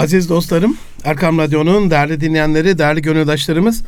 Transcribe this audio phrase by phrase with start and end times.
[0.00, 3.82] Aziz dostlarım, Erkam Radyo'nun değerli dinleyenleri, değerli gönüldaşlarımız,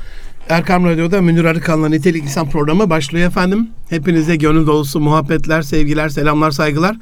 [0.48, 3.68] Erkam Radyo'da Münir Arıkan'la Nitelik İnsan programı başlıyor efendim.
[3.90, 6.96] Hepinize gönül dolusu muhabbetler, sevgiler, selamlar, saygılar.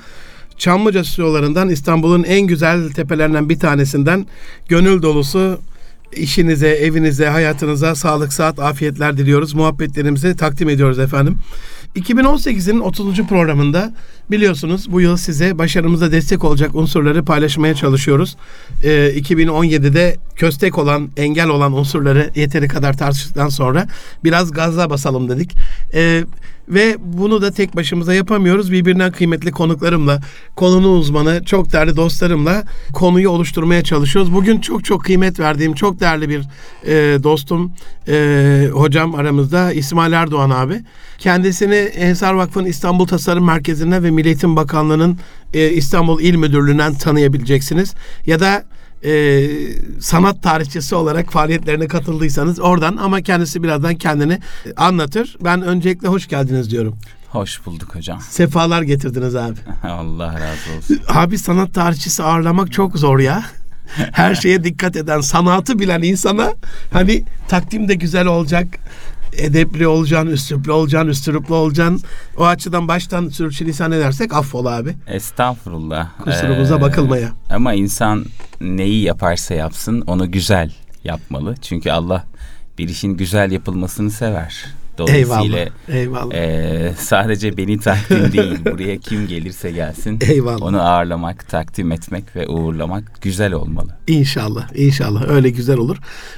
[0.59, 4.27] Çamlıca stüdyolarından İstanbul'un en güzel tepelerinden bir tanesinden
[4.69, 5.61] gönül dolusu
[6.13, 9.55] işinize, evinize, hayatınıza sağlık, saat, afiyetler diliyoruz.
[9.55, 11.39] Muhabbetlerimizi takdim ediyoruz efendim.
[11.97, 13.23] 2018'in 30.
[13.23, 13.93] programında
[14.31, 18.37] biliyorsunuz bu yıl size başarımıza destek olacak unsurları paylaşmaya çalışıyoruz.
[18.85, 23.89] Ee, 2017'de köstek olan, engel olan unsurları yeteri kadar tartıştıktan sonra
[24.25, 25.57] biraz gazla basalım dedik.
[25.95, 26.25] Ee,
[26.71, 28.73] ve bunu da tek başımıza yapamıyoruz.
[28.73, 30.21] Birbirinden kıymetli konuklarımla,
[30.57, 34.35] konunun uzmanı, çok değerli dostlarımla konuyu oluşturmaya çalışıyoruz.
[34.35, 36.43] Bugün çok çok kıymet verdiğim, çok değerli bir
[36.87, 37.73] e, dostum,
[38.09, 40.81] e, hocam aramızda İsmail Erdoğan abi.
[41.19, 45.19] Kendisini Ensar Vakfı'nın İstanbul Tasarım Merkezi'ne ve Milli Eğitim Bakanlığı'nın
[45.55, 47.95] e, İstanbul İl Müdürlüğü'nden tanıyabileceksiniz.
[48.27, 48.65] Ya da
[49.05, 49.43] e,
[50.01, 54.41] sanat tarihçisi olarak faaliyetlerine katıldıysanız oradan ama kendisi birazdan kendini
[54.77, 55.37] anlatır.
[55.45, 56.97] Ben öncelikle hoş geldiniz diyorum.
[57.29, 58.21] Hoş bulduk hocam.
[58.21, 59.59] Sefalar getirdiniz abi.
[59.89, 60.99] Allah razı olsun.
[61.09, 63.45] Abi sanat tarihçisi ağırlamak çok zor ya.
[64.13, 66.53] Her şeye dikkat eden, sanatı bilen insana
[66.93, 68.67] hani takdim de güzel olacak
[69.33, 72.03] edepli olacaksın, üsluplu olacaksın, üstüruplu olacaksın.
[72.37, 74.95] O açıdan baştan sürçülisan edersek affola abi.
[75.07, 76.09] Estağfurullah.
[76.25, 77.29] Kusurumuza ee, bakılmaya.
[77.51, 78.25] Ama insan
[78.61, 80.73] neyi yaparsa yapsın onu güzel
[81.05, 81.55] yapmalı.
[81.63, 82.25] Çünkü Allah
[82.79, 84.67] bir işin güzel yapılmasını sever.
[84.99, 86.35] Dolayısıyla eyvallah, eyvallah.
[86.35, 90.63] E, sadece beni takdim değil, buraya kim gelirse gelsin eyvallah.
[90.63, 93.97] onu ağırlamak, takdim etmek ve uğurlamak güzel olmalı.
[94.07, 95.97] İnşallah, inşallah öyle güzel olur.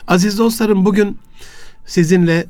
[0.09, 1.19] Aziz dostlarım bugün
[1.87, 2.47] sizinle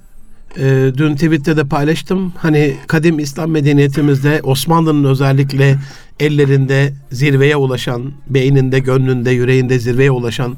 [0.57, 2.33] e, dün Twitter'da paylaştım.
[2.37, 5.79] Hani kadim İslam medeniyetimizde Osmanlı'nın özellikle
[6.21, 10.57] ellerinde zirveye ulaşan, beyninde, gönlünde, yüreğinde zirveye ulaşan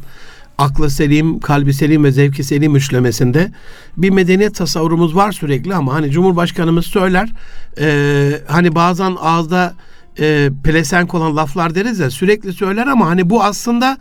[0.59, 3.53] aklı selim, kalbi selim ve zevki selim üçlemesinde
[3.97, 7.29] bir medeniyet tasavvurumuz var sürekli ama hani Cumhurbaşkanımız söyler
[7.81, 9.75] e, hani bazen ağızda
[10.19, 13.99] e, pelesenk olan laflar deriz ya sürekli söyler ama hani bu aslında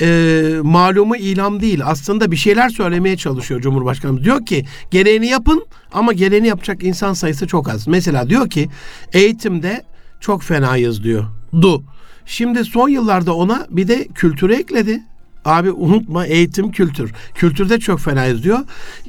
[0.00, 1.80] e, malumu ilam değil.
[1.84, 4.24] Aslında bir şeyler söylemeye çalışıyor Cumhurbaşkanımız.
[4.24, 7.88] Diyor ki gereğini yapın ama gereğini yapacak insan sayısı çok az.
[7.88, 8.68] Mesela diyor ki
[9.12, 9.84] eğitimde
[10.20, 11.24] çok fenayız diyor.
[11.62, 11.82] Du.
[12.26, 15.02] Şimdi son yıllarda ona bir de kültürü ekledi.
[15.44, 17.12] Abi unutma eğitim kültür.
[17.34, 18.58] Kültürde çok fenayız diyor.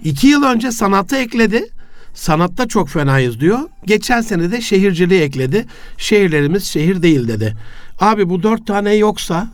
[0.03, 1.65] İki yıl önce sanatı ekledi.
[2.13, 3.59] Sanatta çok fenayız diyor.
[3.85, 5.65] Geçen sene de şehirciliği ekledi.
[5.97, 7.53] Şehirlerimiz şehir değil dedi.
[7.99, 9.47] Abi bu dört tane yoksa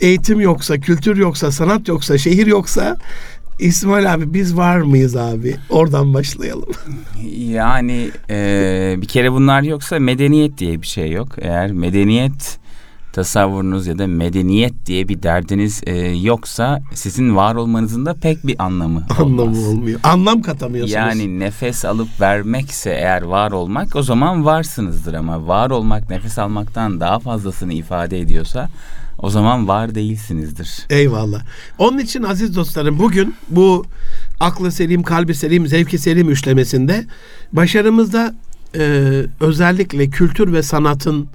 [0.00, 2.96] eğitim yoksa, kültür yoksa, sanat yoksa, şehir yoksa
[3.58, 5.56] İsmail abi biz var mıyız abi?
[5.70, 6.68] Oradan başlayalım.
[7.38, 11.28] Yani e, bir kere bunlar yoksa medeniyet diye bir şey yok.
[11.40, 12.58] Eğer medeniyet
[13.12, 18.62] tasavvurunuz ya da medeniyet diye bir derdiniz e, yoksa sizin var olmanızın da pek bir
[18.64, 19.58] anlamı Anlamı olmaz.
[19.68, 20.00] olmuyor.
[20.02, 20.92] Anlam katamıyorsunuz.
[20.94, 27.00] Yani nefes alıp vermekse eğer var olmak o zaman varsınızdır ama var olmak nefes almaktan
[27.00, 28.68] daha fazlasını ifade ediyorsa
[29.22, 30.86] o zaman var değilsinizdir.
[30.90, 31.42] Eyvallah.
[31.78, 33.84] Onun için aziz dostlarım bugün bu
[34.40, 37.06] aklı selim, kalbi selim, zevki selim üçlemesinde
[37.52, 38.34] başarımızda
[38.78, 41.28] e, özellikle kültür ve sanatın,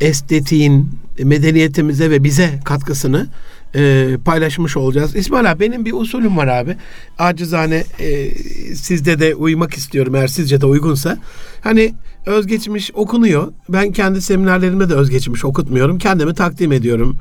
[0.00, 3.26] estetiğin, medeniyetimize ve bize katkısını
[3.74, 5.16] e, paylaşmış olacağız.
[5.16, 6.76] İsmail abi benim bir usulüm var abi.
[7.18, 8.34] Acizane e,
[8.74, 11.18] sizde de uymak istiyorum eğer sizce de uygunsa.
[11.60, 11.94] Hani
[12.26, 13.52] özgeçmiş okunuyor.
[13.68, 15.98] Ben kendi seminerlerimde de özgeçmiş okutmuyorum.
[15.98, 17.16] Kendimi takdim ediyorum.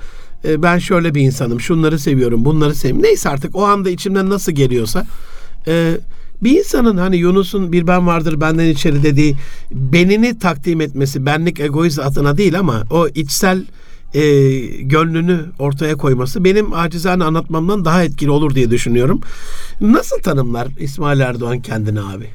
[0.46, 1.62] E, ben şöyle bir insanım.
[1.62, 3.04] Şunları seviyorum, bunları seviyorum.
[3.04, 5.06] Neyse artık o anda içimden nasıl geliyorsa.
[5.68, 5.98] E,
[6.44, 9.36] bir insanın hani Yunus'un bir ben vardır benden içeri dediği
[9.72, 13.64] benini takdim etmesi benlik egoist adına değil ama o içsel
[14.14, 14.22] e,
[14.82, 19.22] gönlünü ortaya koyması benim acizane anlatmamdan daha etkili olur diye düşünüyorum.
[19.82, 22.30] Nasıl tanımlar İsmail Erdoğan kendini abi?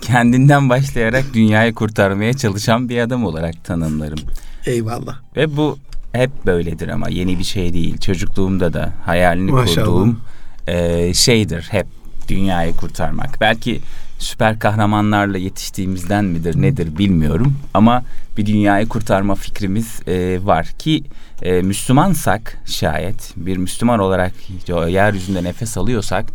[0.00, 4.18] Kendinden başlayarak dünyayı kurtarmaya çalışan bir adam olarak tanımlarım.
[4.66, 5.16] Eyvallah.
[5.36, 5.78] Ve bu
[6.12, 7.98] hep böyledir ama yeni bir şey değil.
[7.98, 9.86] Çocukluğumda da hayalini Maşallah.
[9.86, 10.20] kurduğum
[10.66, 11.86] e, şeydir hep
[12.28, 13.40] dünyayı kurtarmak.
[13.40, 13.80] Belki
[14.18, 18.02] süper kahramanlarla yetiştiğimizden midir nedir bilmiyorum ama
[18.36, 21.04] bir dünyayı kurtarma fikrimiz e, var ki
[21.42, 24.32] e, Müslümansak şayet bir Müslüman olarak
[24.68, 26.26] yeryüzünde nefes alıyorsak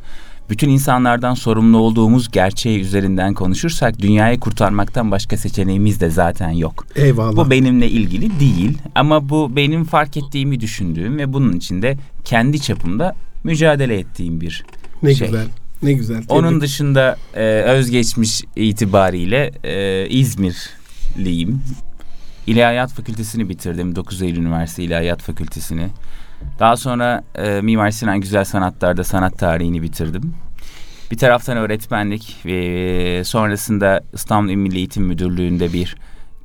[0.50, 6.86] bütün insanlardan sorumlu olduğumuz gerçeği üzerinden konuşursak dünyayı kurtarmaktan başka seçeneğimiz de zaten yok.
[6.96, 7.36] Eyvallah.
[7.36, 13.16] Bu benimle ilgili değil ama bu benim fark ettiğimi düşündüğüm ve bunun içinde kendi çapımda
[13.44, 14.66] mücadele ettiğim bir
[15.04, 15.28] ne şey.
[15.28, 15.48] Güzel.
[15.84, 16.16] Ne güzel.
[16.16, 16.32] Tebrik.
[16.32, 21.62] Onun dışında e, özgeçmiş itibariyle e, İzmirliyim.
[22.48, 23.96] İlahiyat Fakültesini bitirdim.
[23.96, 25.88] 9 Eylül Üniversitesi İlahiyat Fakültesini.
[26.60, 30.34] Daha sonra e, Mimar Sinan Güzel Sanatlar'da sanat tarihini bitirdim.
[31.12, 35.96] Bir taraftan öğretmenlik ve sonrasında İstanbul Milli Eğitim Müdürlüğü'nde bir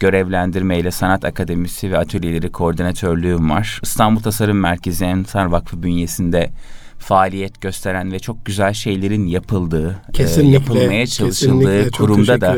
[0.00, 3.80] görevlendirmeyle sanat akademisi ve atölyeleri koordinatörlüğüm var.
[3.82, 6.50] İstanbul Tasarım Merkezi Ensar Vakfı bünyesinde
[7.04, 12.56] faaliyet gösteren ve çok güzel şeylerin yapıldığı, kesinlikle, e, yapılmaya çalışıldığı kurumda da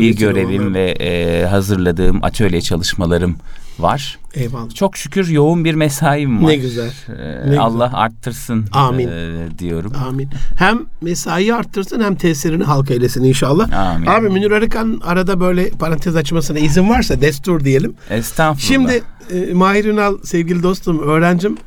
[0.00, 3.36] bir görevim ve e, hazırladığım atölye çalışmalarım
[3.78, 4.18] var.
[4.34, 4.74] Eyvallah.
[4.74, 6.48] Çok şükür yoğun bir mesaim var.
[6.48, 6.92] Ne güzel.
[7.08, 8.00] Ee, ne Allah güzel.
[8.00, 9.08] arttırsın Amin.
[9.08, 9.92] E, diyorum.
[10.08, 10.28] Amin.
[10.56, 13.72] Hem mesaiyi arttırsın hem tesirini halka eylesin inşallah.
[13.72, 14.06] Amin.
[14.06, 17.94] Abi Münir Arıkan arada böyle parantez açmasına izin varsa destur diyelim.
[18.10, 18.68] Estağfurullah.
[18.68, 21.58] Şimdi e, Mahir Ünal sevgili dostum öğrencim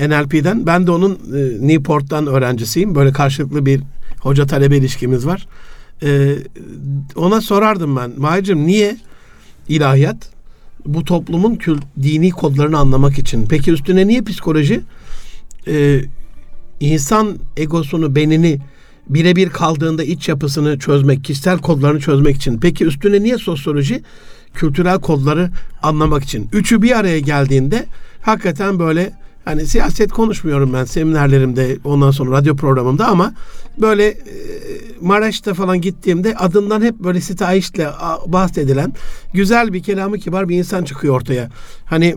[0.00, 0.66] NLP'den.
[0.66, 2.94] Ben de onun e, Newport'tan öğrencisiyim.
[2.94, 3.80] Böyle karşılıklı bir
[4.20, 5.46] hoca talebe ilişkimiz var.
[6.02, 6.36] E,
[7.16, 8.12] ona sorardım ben.
[8.16, 8.96] Mahir'cim niye
[9.68, 10.34] ilahiyat?
[10.86, 13.46] bu toplumun kült, dini kodlarını anlamak için.
[13.48, 14.80] Peki üstüne niye psikoloji?
[15.68, 16.00] Ee,
[16.80, 18.58] insan egosunu, benini
[19.08, 22.58] birebir kaldığında iç yapısını çözmek, kişisel kodlarını çözmek için.
[22.60, 24.02] Peki üstüne niye sosyoloji?
[24.54, 25.50] Kültürel kodları
[25.82, 26.48] anlamak için.
[26.52, 27.86] Üçü bir araya geldiğinde
[28.22, 29.12] hakikaten böyle
[29.44, 33.34] Hani siyaset konuşmuyorum ben seminerlerimde ondan sonra radyo programımda ama
[33.80, 34.16] böyle e,
[35.00, 37.88] Maraş'ta falan gittiğimde adından hep böyle sitayişle
[38.26, 38.92] bahsedilen
[39.32, 41.50] güzel bir kelamı kibar bir insan çıkıyor ortaya.
[41.84, 42.16] Hani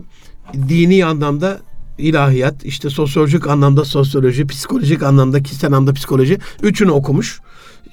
[0.68, 1.60] dini anlamda
[1.98, 7.40] ilahiyat, işte sosyolojik anlamda sosyoloji, psikolojik anlamda kişisel anlamda psikoloji üçünü okumuş.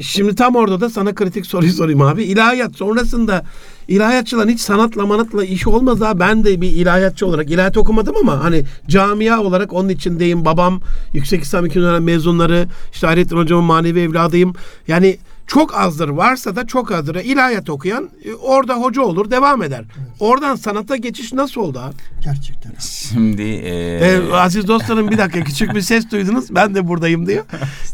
[0.01, 2.23] Şimdi tam orada da sana kritik soruyu sorayım abi.
[2.23, 3.43] İlahiyat sonrasında
[3.87, 6.19] ilahiyatçıların hiç sanatla manatla işi olmaz ha.
[6.19, 10.45] Ben de bir ilahiyatçı olarak ilahiyat okumadım ama hani camia olarak onun içindeyim.
[10.45, 10.81] Babam
[11.13, 12.67] Yüksek İslam İklim mezunları.
[12.93, 14.53] işte Hayrettin Hocam'ın manevi evladıyım.
[14.87, 16.09] Yani çok azdır.
[16.09, 17.15] Varsa da çok azdır.
[17.15, 19.85] İlahiyat okuyan e, orada hoca olur, devam eder.
[19.97, 20.07] Evet.
[20.19, 21.95] Oradan sanata geçiş nasıl oldu abi?
[22.23, 22.71] Gerçekten.
[22.79, 23.75] Şimdi e...
[23.97, 26.55] Ee, aziz dostlarım bir dakika küçük bir ses duydunuz.
[26.55, 27.45] Ben de buradayım diyor.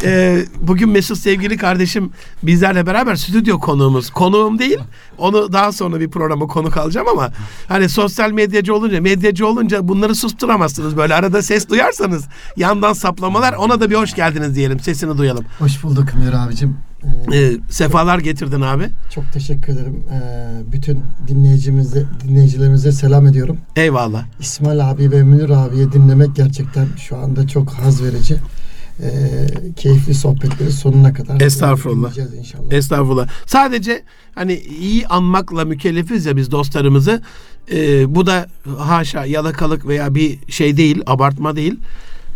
[0.03, 2.11] Ee, bugün Mesut sevgili kardeşim
[2.43, 4.09] bizlerle beraber stüdyo konuğumuz.
[4.09, 4.79] Konuğum değil.
[5.17, 7.29] Onu daha sonra bir programa konuk alacağım ama
[7.67, 10.97] hani sosyal medyacı olunca, medyacı olunca bunları susturamazsınız.
[10.97, 12.25] Böyle arada ses duyarsanız
[12.57, 14.79] yandan saplamalar ona da bir hoş geldiniz diyelim.
[14.79, 15.45] Sesini duyalım.
[15.59, 16.90] Hoş bulduk Münir abicim.
[17.33, 18.89] Ee, sefalar getirdin abi.
[19.09, 20.03] Çok teşekkür ederim.
[20.13, 23.57] Ee, bütün dinleyicimize, dinleyicilerimize selam ediyorum.
[23.75, 24.25] Eyvallah.
[24.39, 28.35] İsmail abi ve Münir abiye dinlemek gerçekten şu anda çok haz verici.
[29.03, 29.09] Ee,
[29.75, 32.17] keyifli sohbetleri sonuna kadar Estağfurullah.
[32.37, 32.71] inşallah.
[32.71, 33.27] Estağfurullah.
[33.45, 34.03] Sadece
[34.35, 37.21] hani iyi anmakla mükellefiz ya biz dostlarımızı.
[37.71, 38.47] Ee, bu da
[38.77, 41.79] haşa yalakalık veya bir şey değil, abartma değil.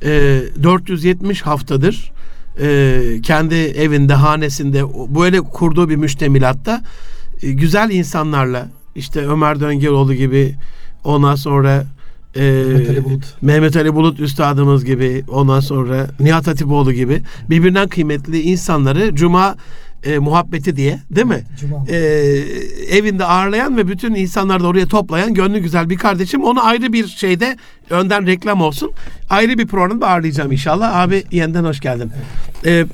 [0.04, 2.12] Ee, 470 haftadır
[2.60, 4.84] e, kendi evinde, hanesinde
[5.16, 6.82] böyle kurduğu bir müştemilatta
[7.42, 10.56] e, güzel insanlarla işte Ömer Döngeloğlu gibi
[11.04, 11.86] ondan sonra
[12.36, 13.24] e, Mehmet Ali Bulut.
[13.42, 19.56] Mehmet Ali Bulut üstadımız gibi ondan sonra Nihat Hatipoğlu gibi birbirinden kıymetli insanları Cuma
[20.06, 21.44] e, muhabbeti diye değil mi?
[21.60, 21.86] Cuma.
[21.90, 21.98] E,
[22.90, 26.44] evinde ağırlayan ve bütün insanları da oraya toplayan gönlü güzel bir kardeşim.
[26.44, 27.58] Onu ayrı bir şeyde
[27.90, 28.92] önden reklam olsun.
[29.30, 30.96] Ayrı bir programda ağırlayacağım inşallah.
[30.96, 32.12] Abi yeniden hoş geldin.
[32.66, 32.86] E,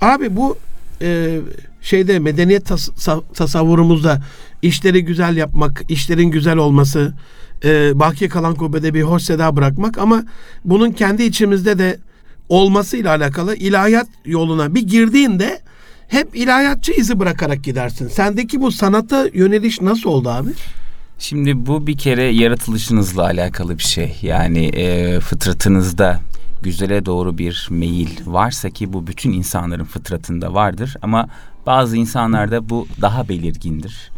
[0.00, 0.58] abi bu
[1.02, 1.38] e,
[1.82, 2.88] şeyde medeniyet tas,
[3.34, 4.22] tasavvurumuzda
[4.62, 7.14] işleri güzel yapmak, işlerin güzel olması,
[7.64, 10.24] e, baki kalan kubbede bir hoş seda bırakmak ama
[10.64, 11.98] bunun kendi içimizde de
[12.48, 15.60] olmasıyla alakalı ilahiyat yoluna bir girdiğinde
[16.08, 18.08] hep ilahiyatçı izi bırakarak gidersin.
[18.08, 20.50] Sendeki bu sanata yöneliş nasıl oldu abi?
[21.18, 24.18] Şimdi bu bir kere yaratılışınızla alakalı bir şey.
[24.22, 26.20] Yani e, fıtratınızda
[26.62, 31.28] güzele doğru bir meyil varsa ki bu bütün insanların fıtratında vardır ama
[31.66, 34.10] bazı insanlarda bu daha belirgindir.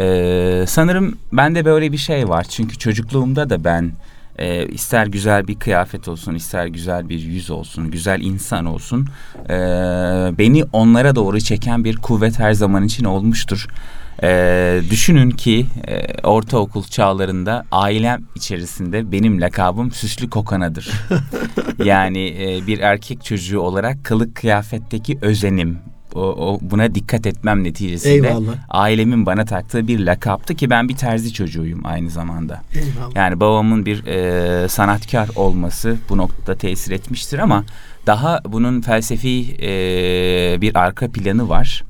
[0.00, 3.92] Ee, sanırım bende böyle bir şey var çünkü çocukluğumda da ben
[4.38, 9.06] e, ister güzel bir kıyafet olsun, ister güzel bir yüz olsun, güzel insan olsun.
[9.48, 9.54] E,
[10.38, 13.66] beni onlara doğru çeken bir kuvvet her zaman için olmuştur.
[14.22, 20.90] E, düşünün ki e, ortaokul çağlarında ailem içerisinde benim lakabım süslü kokanadır.
[21.84, 25.78] yani e, bir erkek çocuğu olarak kılık kıyafetteki özenim,
[26.14, 28.54] o, o buna dikkat etmem neticesinde Eyvallah.
[28.68, 32.62] ailemin bana taktığı bir lakaptı ki ben bir terzi çocuğuyum aynı zamanda.
[32.74, 33.16] Eyvallah.
[33.16, 37.64] Yani babamın bir e, sanatkar olması bu noktada tesir etmiştir ama
[38.06, 41.84] daha bunun felsefi e, bir arka planı var.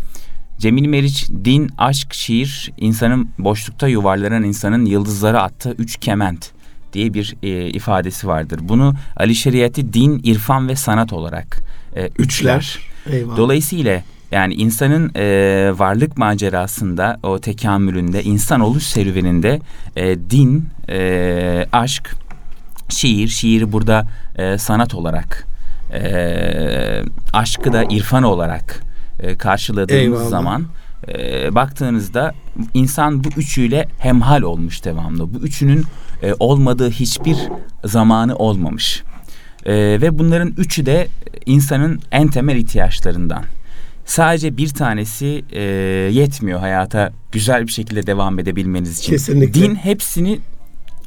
[0.59, 6.51] Cemil Meriç din, aşk, şiir, insanın boşlukta yuvarlanan insanın yıldızlara attığı üç kement
[6.93, 8.61] diye bir e, ifadesi vardır.
[8.63, 11.61] Bunu Ali Şeriat'i din, irfan ve sanat olarak
[11.97, 12.90] e, üçler.
[13.07, 13.37] Eyvallah.
[13.37, 15.25] Dolayısıyla yani insanın e,
[15.79, 19.61] varlık macerasında, o tekamülünde, insan oluş serüveninde
[19.97, 22.17] e, din, e, aşk
[22.89, 25.47] şiir, şiiri burada e, sanat olarak,
[25.93, 27.03] e,
[27.33, 28.83] aşkı da irfan olarak
[29.21, 30.29] e, karşıladığımız Eyvallah.
[30.29, 30.67] zaman
[31.09, 32.35] e, baktığınızda
[32.75, 35.35] insan bu üçüyle hemhal olmuş devamlı.
[35.35, 35.85] Bu üçünün
[36.23, 37.37] e, olmadığı hiçbir
[37.85, 39.03] zamanı olmamış.
[39.67, 41.09] E, ve bunların üçü de
[41.47, 43.45] insanın en temel ihtiyaçlarından.
[44.05, 45.63] Sadece bir tanesi e,
[46.13, 49.13] yetmiyor hayata güzel bir şekilde devam edebilmeniz için.
[49.13, 49.61] Kesinlikle.
[49.61, 50.41] Din hepsini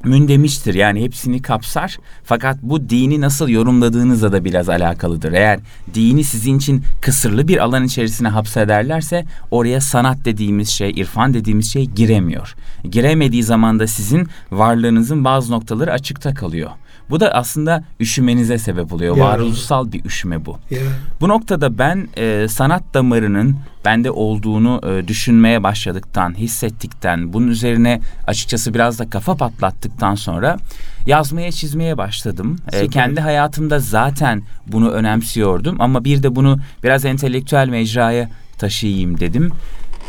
[0.03, 0.74] mündemiştir.
[0.74, 1.98] Yani hepsini kapsar.
[2.24, 5.33] Fakat bu dini nasıl yorumladığınızla da biraz alakalıdır.
[5.33, 5.60] Eğer
[5.93, 11.86] dini sizin için kısırlı bir alan içerisine hapsederlerse oraya sanat dediğimiz şey, irfan dediğimiz şey
[11.86, 12.55] giremiyor.
[12.91, 16.69] Giremediği zaman da sizin varlığınızın bazı noktaları açıkta kalıyor.
[17.10, 19.17] Bu da aslında üşümenize sebep oluyor.
[19.17, 19.25] Ya.
[19.25, 20.57] Varoluşsal bir üşüme bu.
[20.69, 20.79] Ya.
[21.22, 23.55] Bu noktada ben e, sanat damarının
[23.86, 30.57] bende olduğunu e, düşünmeye başladıktan, hissettikten, bunun üzerine açıkçası biraz da kafa patlattıktan sonra
[31.05, 32.57] yazmaya çizmeye başladım.
[32.72, 39.51] E, kendi hayatımda zaten bunu önemsiyordum ama bir de bunu biraz entelektüel mecraya taşıyayım dedim.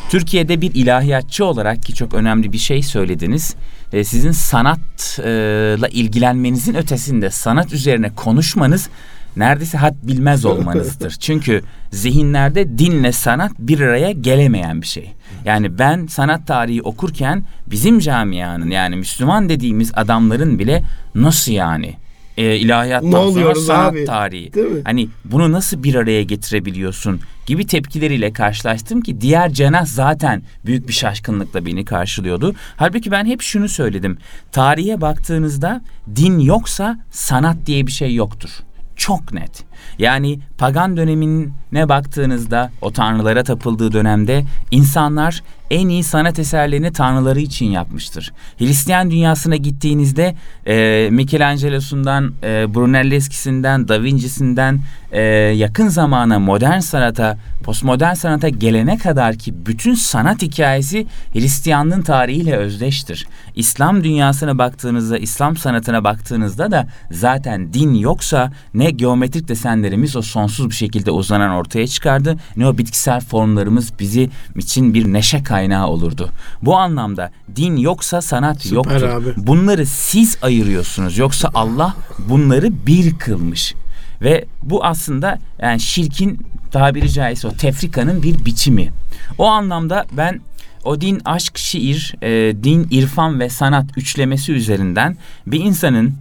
[0.08, 3.54] Türkiye'de bir ilahiyatçı olarak ki çok önemli bir şey söylediniz.
[3.92, 8.88] E, sizin sanatla ilgilenmenizin ötesinde sanat üzerine konuşmanız
[9.36, 11.16] neredeyse had bilmez olmanızdır.
[11.20, 15.12] Çünkü zihinlerde dinle sanat bir araya gelemeyen bir şey.
[15.44, 20.82] Yani ben sanat tarihi okurken bizim camianın yani Müslüman dediğimiz adamların bile
[21.14, 21.96] nasıl yani?
[22.36, 24.04] E, ilahiyattan sonra sanat abi?
[24.04, 24.50] tarihi.
[24.84, 30.92] Hani bunu nasıl bir araya getirebiliyorsun gibi tepkileriyle karşılaştım ki diğer cenah zaten büyük bir
[30.92, 32.54] şaşkınlıkla beni karşılıyordu.
[32.76, 34.18] Halbuki ben hep şunu söyledim.
[34.52, 35.80] Tarihe baktığınızda
[36.16, 38.50] din yoksa sanat diye bir şey yoktur.
[38.96, 39.64] Çok net.
[39.98, 47.66] Yani pagan dönemine baktığınızda o tanrılara tapıldığı dönemde insanlar en iyi sanat eserlerini tanrıları için
[47.66, 48.32] yapmıştır.
[48.58, 50.34] Hristiyan dünyasına gittiğinizde
[50.66, 54.80] e, Michelangelo'sundan, e, Brunelleschi'sinden, Da Vinci'sinden
[55.12, 55.22] e,
[55.56, 63.26] yakın zamana modern sanata, postmodern sanata gelene kadar ki bütün sanat hikayesi Hristiyanlığın tarihiyle özdeştir.
[63.54, 70.70] İslam dünyasına baktığınızda, İslam sanatına baktığınızda da zaten din yoksa ne geometrik desenlerimiz o sonsuz
[70.70, 76.30] bir şekilde uzanan ortaya çıkardı ne o bitkisel formlarımız bizi için bir neşe kaynağı olurdu.
[76.62, 79.02] Bu anlamda din yoksa sanat Süper yoktur.
[79.02, 79.34] abi.
[79.36, 81.94] Bunları siz ayırıyorsunuz yoksa Allah
[82.28, 83.74] bunları bir kılmış.
[84.22, 88.92] Ve bu aslında yani şirkin tabiri caizse o tefrikanın bir biçimi.
[89.38, 90.40] O anlamda ben
[90.84, 96.14] o din, aşk, şiir, e, din, irfan ve sanat üçlemesi üzerinden bir insanın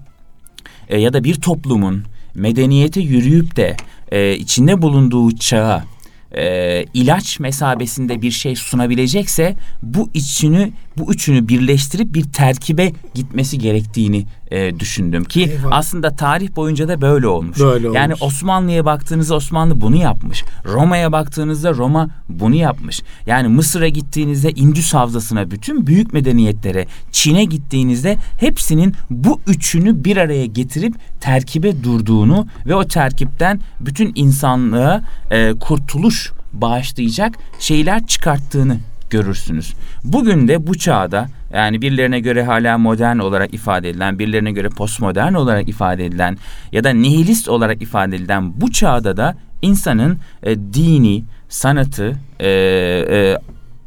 [0.89, 2.03] e, ya da bir toplumun
[2.35, 3.77] medeniyete yürüyüp de
[4.11, 5.83] e, içinde bulunduğu çağa
[6.37, 14.25] e, ilaç mesabesinde bir şey sunabilecekse bu içini bu üçünü birleştirip bir terkibe gitmesi gerektiğini
[14.51, 15.77] e, düşündüm ki Eyvallah.
[15.77, 17.59] aslında tarih boyunca da böyle olmuş.
[17.59, 18.21] Böyle yani olmuş.
[18.21, 20.43] Osmanlı'ya baktığınızda Osmanlı bunu yapmış.
[20.65, 23.01] Roma'ya baktığınızda Roma bunu yapmış.
[23.25, 30.45] Yani Mısır'a gittiğinizde Indüs Havzası'na bütün büyük medeniyetlere Çin'e gittiğinizde hepsinin bu üçünü bir araya
[30.45, 38.77] getirip terkibe durduğunu ve o terkipten bütün insanlığa e, kurtuluş bağışlayacak şeyler çıkarttığını
[39.13, 39.73] görürsünüz.
[40.03, 45.33] Bugün de bu çağda yani birilerine göre hala modern olarak ifade edilen, birilerine göre postmodern
[45.33, 46.37] olarak ifade edilen
[46.71, 53.37] ya da nihilist olarak ifade edilen bu çağda da insanın e, dini, sanatı, e, e,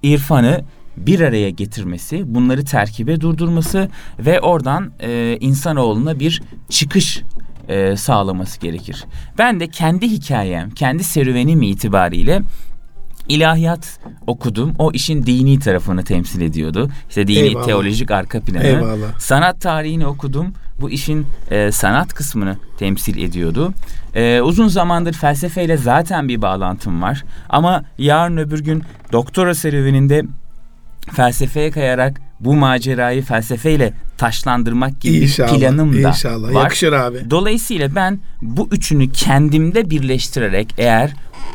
[0.02, 0.64] irfanı
[0.96, 7.22] bir araya getirmesi, bunları terkibe durdurması ve oradan e, insanoğluna bir çıkış
[7.68, 9.04] e, sağlaması gerekir.
[9.38, 12.42] Ben de kendi hikayem, kendi serüvenim itibariyle
[13.28, 14.74] ilahiyat okudum.
[14.78, 16.90] O işin dini tarafını temsil ediyordu.
[17.08, 17.66] İşte dini Eyvallah.
[17.66, 18.62] teolojik arka planı.
[18.64, 19.18] Eyvallah.
[19.18, 20.52] Sanat tarihini okudum.
[20.80, 23.72] Bu işin e, sanat kısmını temsil ediyordu.
[24.14, 27.24] E, uzun zamandır felsefeyle zaten bir bağlantım var.
[27.48, 30.22] Ama yarın öbür gün doktora serüveninde
[31.12, 35.58] felsefeye kayarak bu macerayı felsefeyle taşlandırmak gibi İnşallah.
[35.58, 36.54] planım da İnşallah.
[36.54, 36.62] var.
[36.62, 37.30] Yakışır abi.
[37.30, 41.12] Dolayısıyla ben bu üçünü kendimde birleştirerek eğer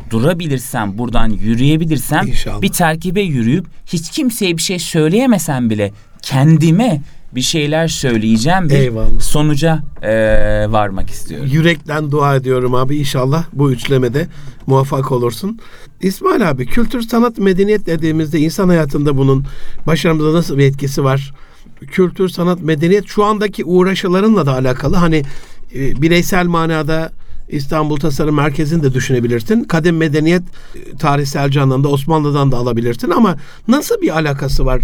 [0.10, 2.62] durabilirsem, buradan yürüyebilirsem İnşallah.
[2.62, 5.92] bir terkibe yürüyüp hiç kimseye bir şey söyleyemesem bile
[6.22, 7.02] kendime
[7.36, 9.20] bir şeyler söyleyeceğim bir Eyvallah.
[9.20, 11.50] sonuca eee, varmak istiyorum.
[11.52, 14.28] Yürekten dua ediyorum abi inşallah bu üçlemede
[14.68, 15.60] muvaffak olursun.
[16.02, 19.46] İsmail abi kültür sanat medeniyet dediğimizde insan hayatında bunun
[19.88, 21.34] başarımıza nasıl bir etkisi var?
[21.92, 25.24] Kültür sanat medeniyet şu andaki uğraşılarınla da alakalı hani
[25.76, 27.12] e, bireysel manada
[27.50, 29.64] İstanbul Tasarım Merkezi'ni de düşünebilirsin.
[29.64, 30.44] Kadim medeniyet
[30.76, 34.82] e, tarihsel anlamda Osmanlı'dan da alabilirsin ama nasıl bir alakası var?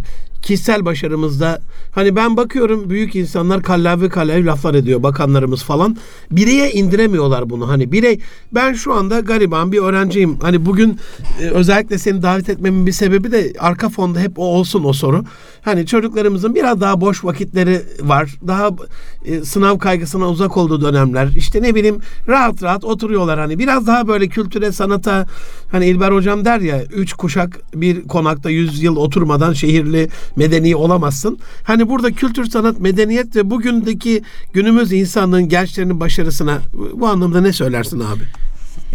[0.48, 1.62] Kişisel başarımızda
[1.92, 5.98] hani ben bakıyorum büyük insanlar kallavi kallavi laflar ediyor bakanlarımız falan.
[6.32, 7.70] Bireye indiremiyorlar bunu.
[7.70, 8.20] Hani birey
[8.52, 10.40] ben şu anda gariban bir öğrenciyim.
[10.42, 11.00] Hani bugün
[11.42, 15.24] e, özellikle seni davet etmemin bir sebebi de arka fonda hep o olsun o soru.
[15.62, 18.36] Hani çocuklarımızın biraz daha boş vakitleri var.
[18.48, 18.70] Daha
[19.26, 21.30] e, sınav kaygısına uzak olduğu dönemler.
[21.38, 25.26] İşte ne bileyim rahat rahat oturuyorlar hani biraz daha böyle kültüre sanata
[25.72, 31.40] hani İlber hocam der ya üç kuşak bir konakta yüz yıl oturmadan şehirli medeni olamazsın.
[31.64, 34.22] Hani burada kültür sanat medeniyet ve bugündeki
[34.54, 36.60] günümüz insanlığın gençlerinin başarısına
[36.94, 38.24] bu anlamda ne söylersin abi?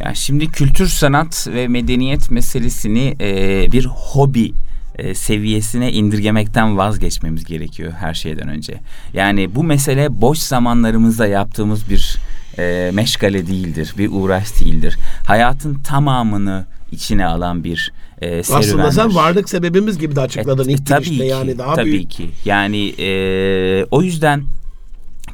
[0.01, 4.53] Ya şimdi kültür sanat ve medeniyet meselesini e, bir hobi
[4.99, 8.81] e, seviyesine indirgemekten vazgeçmemiz gerekiyor her şeyden önce.
[9.15, 12.19] Yani bu mesele boş zamanlarımızda yaptığımız bir
[12.59, 14.99] e, meşgale değildir, bir uğraş değildir.
[15.27, 18.69] Hayatın tamamını içine alan bir e, serüvendir.
[18.69, 21.93] Aslında sen varlık sebebimiz gibi de açıkladın e, ilk tabii girişte ki, yani daha tabii
[21.93, 22.11] büyük.
[22.11, 22.31] ki.
[22.45, 24.43] Yani e, o yüzden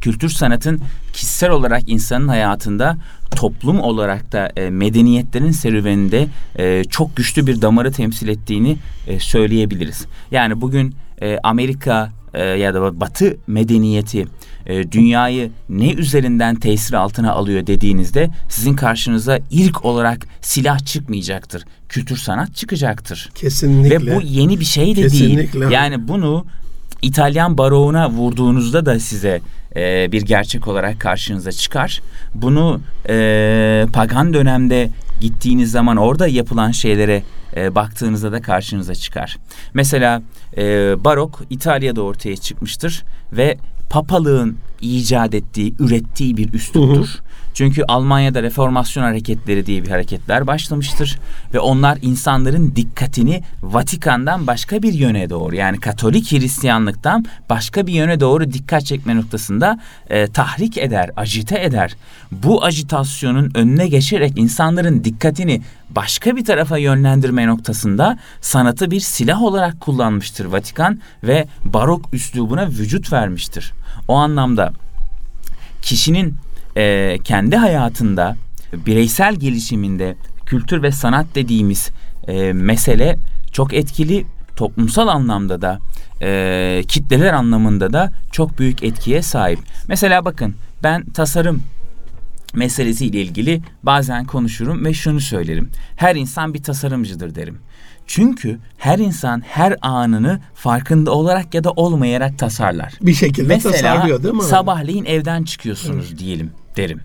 [0.00, 0.80] kültür sanatın
[1.12, 2.96] kişisel olarak insanın hayatında
[3.30, 6.28] toplum olarak da e, medeniyetlerin serüveninde
[6.58, 8.76] e, çok güçlü bir damarı temsil ettiğini
[9.06, 10.06] e, söyleyebiliriz.
[10.30, 14.26] Yani bugün e, Amerika e, ya da Batı medeniyeti
[14.66, 21.64] e, dünyayı ne üzerinden tesir altına alıyor dediğinizde sizin karşınıza ilk olarak silah çıkmayacaktır.
[21.88, 23.30] Kültür sanat çıkacaktır.
[23.34, 24.06] Kesinlikle.
[24.06, 25.60] Ve bu yeni bir şey de Kesinlikle.
[25.60, 25.72] değil.
[25.72, 26.46] Yani bunu
[27.02, 29.40] İtalyan baroğuna vurduğunuzda da size
[29.76, 32.00] e, bir gerçek olarak karşınıza çıkar.
[32.34, 34.90] Bunu e, pagan dönemde
[35.20, 37.22] gittiğiniz zaman orada yapılan şeylere
[37.56, 39.38] e, baktığınızda da karşınıza çıkar.
[39.74, 40.22] Mesela
[40.56, 40.64] e,
[41.04, 43.58] barok İtalya'da ortaya çıkmıştır ve
[43.90, 47.06] papalığın icat ettiği, ürettiği bir üsluptur.
[47.06, 47.47] Hı hı.
[47.58, 51.18] Çünkü Almanya'da reformasyon hareketleri diye bir hareketler başlamıştır
[51.54, 58.20] ve onlar insanların dikkatini Vatikan'dan başka bir yöne doğru yani Katolik Hristiyanlıktan başka bir yöne
[58.20, 59.78] doğru dikkat çekme noktasında
[60.10, 61.96] e, tahrik eder, ajite eder.
[62.32, 69.80] Bu ajitasyonun önüne geçerek insanların dikkatini başka bir tarafa yönlendirme noktasında sanatı bir silah olarak
[69.80, 73.72] kullanmıştır Vatikan ve barok üslubuna vücut vermiştir.
[74.08, 74.72] O anlamda
[75.82, 76.34] kişinin
[76.78, 78.36] e, kendi hayatında
[78.72, 81.90] bireysel gelişiminde kültür ve sanat dediğimiz
[82.28, 83.16] e, mesele
[83.52, 85.78] çok etkili toplumsal anlamda da
[86.22, 89.58] e, kitleler anlamında da çok büyük etkiye sahip.
[89.88, 91.62] Mesela bakın ben tasarım
[92.54, 95.70] meselesiyle ilgili bazen konuşurum ve şunu söylerim.
[95.96, 97.58] Her insan bir tasarımcıdır derim.
[98.06, 102.92] Çünkü her insan her anını farkında olarak ya da olmayarak tasarlar.
[103.02, 104.42] Bir şekilde Mesela tasarlıyor değil mi?
[104.42, 107.00] sabahleyin evden çıkıyorsunuz diyelim derim.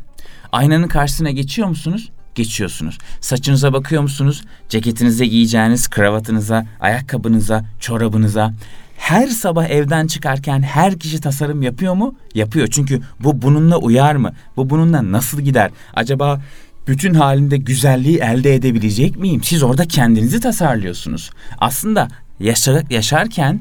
[0.52, 2.12] Aynanın karşısına geçiyor musunuz?
[2.36, 2.98] Geçiyorsunuz.
[3.22, 4.44] Saçınıza bakıyor musunuz?
[4.70, 8.54] Ceketinize giyeceğiniz kravatınıza, ayakkabınıza, çorabınıza.
[8.98, 12.16] Her sabah evden çıkarken her kişi tasarım yapıyor mu?
[12.36, 12.68] Yapıyor.
[12.72, 14.34] Çünkü bu bununla uyar mı?
[14.58, 15.72] Bu bununla nasıl gider?
[15.94, 16.42] Acaba
[16.88, 19.44] bütün halinde güzelliği elde edebilecek miyim?
[19.44, 21.32] Siz orada kendinizi tasarlıyorsunuz.
[21.58, 22.08] Aslında
[22.40, 23.60] yaşar, yaşarken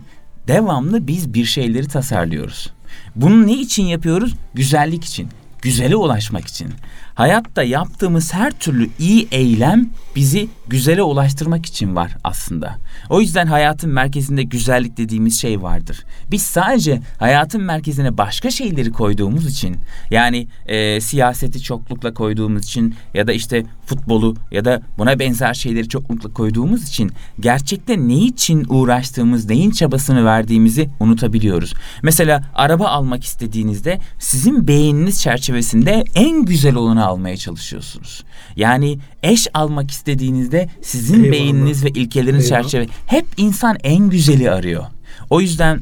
[0.49, 2.73] devamlı biz bir şeyleri tasarlıyoruz.
[3.17, 4.35] Bunu ne için yapıyoruz?
[4.55, 5.29] Güzellik için,
[5.63, 6.69] güzele ulaşmak için.
[7.15, 12.79] Hayatta yaptığımız her türlü iyi eylem bizi güzele ulaştırmak için var aslında.
[13.11, 16.05] O yüzden hayatın merkezinde güzellik dediğimiz şey vardır.
[16.31, 19.77] Biz sadece hayatın merkezine başka şeyleri koyduğumuz için
[20.11, 25.89] yani e, siyaseti çoklukla koyduğumuz için ya da işte futbolu ya da buna benzer şeyleri
[25.89, 31.75] çoklukla koyduğumuz için gerçekte ne için uğraştığımız, neyin çabasını verdiğimizi unutabiliyoruz.
[32.03, 38.25] Mesela araba almak istediğinizde sizin beyniniz çerçevesinde en güzel olanı almaya çalışıyorsunuz.
[38.57, 41.33] Yani eş almak istediğinizde sizin Eyvallah.
[41.33, 42.63] beyniniz ve ilkeleriniz Eyvallah.
[42.63, 44.85] çerçeve hep insan en güzeli arıyor.
[45.31, 45.81] O yüzden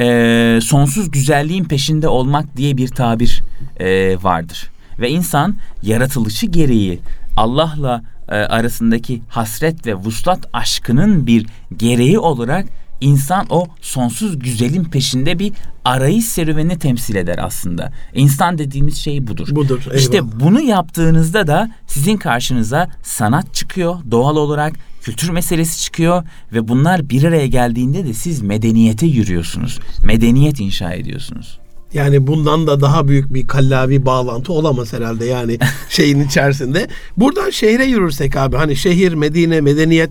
[0.00, 3.42] e, sonsuz güzelliğin peşinde olmak diye bir tabir
[3.80, 4.70] e, vardır.
[4.98, 7.00] Ve insan yaratılışı gereği
[7.36, 11.46] Allah'la e, arasındaki hasret ve vuslat aşkının bir
[11.76, 12.66] gereği olarak
[13.02, 15.52] insan o sonsuz güzelin peşinde bir
[15.84, 17.92] arayış serüvenini temsil eder aslında.
[18.14, 19.48] İnsan dediğimiz şey budur.
[19.50, 20.00] Budur, eyvallah.
[20.00, 27.08] İşte bunu yaptığınızda da sizin karşınıza sanat çıkıyor doğal olarak kültür meselesi çıkıyor ve bunlar
[27.08, 29.80] bir araya geldiğinde de siz medeniyete yürüyorsunuz.
[30.04, 31.61] Medeniyet inşa ediyorsunuz.
[31.94, 36.88] Yani bundan da daha büyük bir kallavi bağlantı olamaz herhalde yani şeyin içerisinde.
[37.16, 40.10] Buradan şehre yürürsek abi hani şehir, Medine, medeniyet,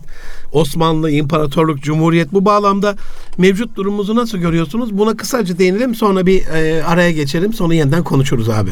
[0.52, 2.96] Osmanlı, İmparatorluk, Cumhuriyet bu bağlamda
[3.38, 4.98] mevcut durumumuzu nasıl görüyorsunuz?
[4.98, 8.72] Buna kısaca değinelim sonra bir e, araya geçelim sonra yeniden konuşuruz abi.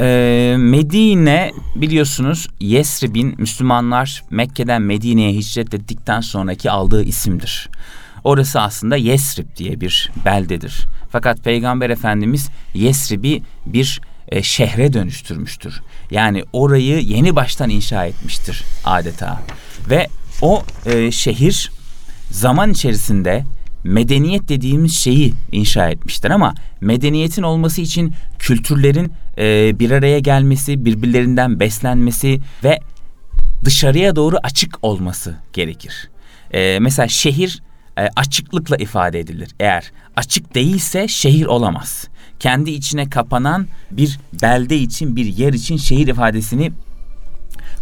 [0.00, 7.68] Ee, Medine biliyorsunuz Yesrib'in Müslümanlar Mekke'den Medine'ye hicret ettikten sonraki aldığı isimdir.
[8.24, 10.86] Orası aslında Yesrib diye bir beldedir.
[11.10, 15.82] Fakat Peygamber Efendimiz Yesrib'i bir e, şehre dönüştürmüştür.
[16.10, 19.42] Yani orayı yeni baştan inşa etmiştir adeta.
[19.90, 20.08] Ve
[20.42, 21.72] o e, şehir
[22.30, 23.44] zaman içerisinde
[23.84, 31.60] medeniyet dediğimiz şeyi inşa etmiştir ama medeniyetin olması için kültürlerin e, bir araya gelmesi, birbirlerinden
[31.60, 32.78] beslenmesi ve
[33.64, 36.10] dışarıya doğru açık olması gerekir.
[36.52, 37.62] E, mesela şehir
[37.98, 39.50] e, açıklıkla ifade edilir.
[39.60, 42.08] Eğer açık değilse şehir olamaz.
[42.40, 46.72] Kendi içine kapanan bir belde için, bir yer için şehir ifadesini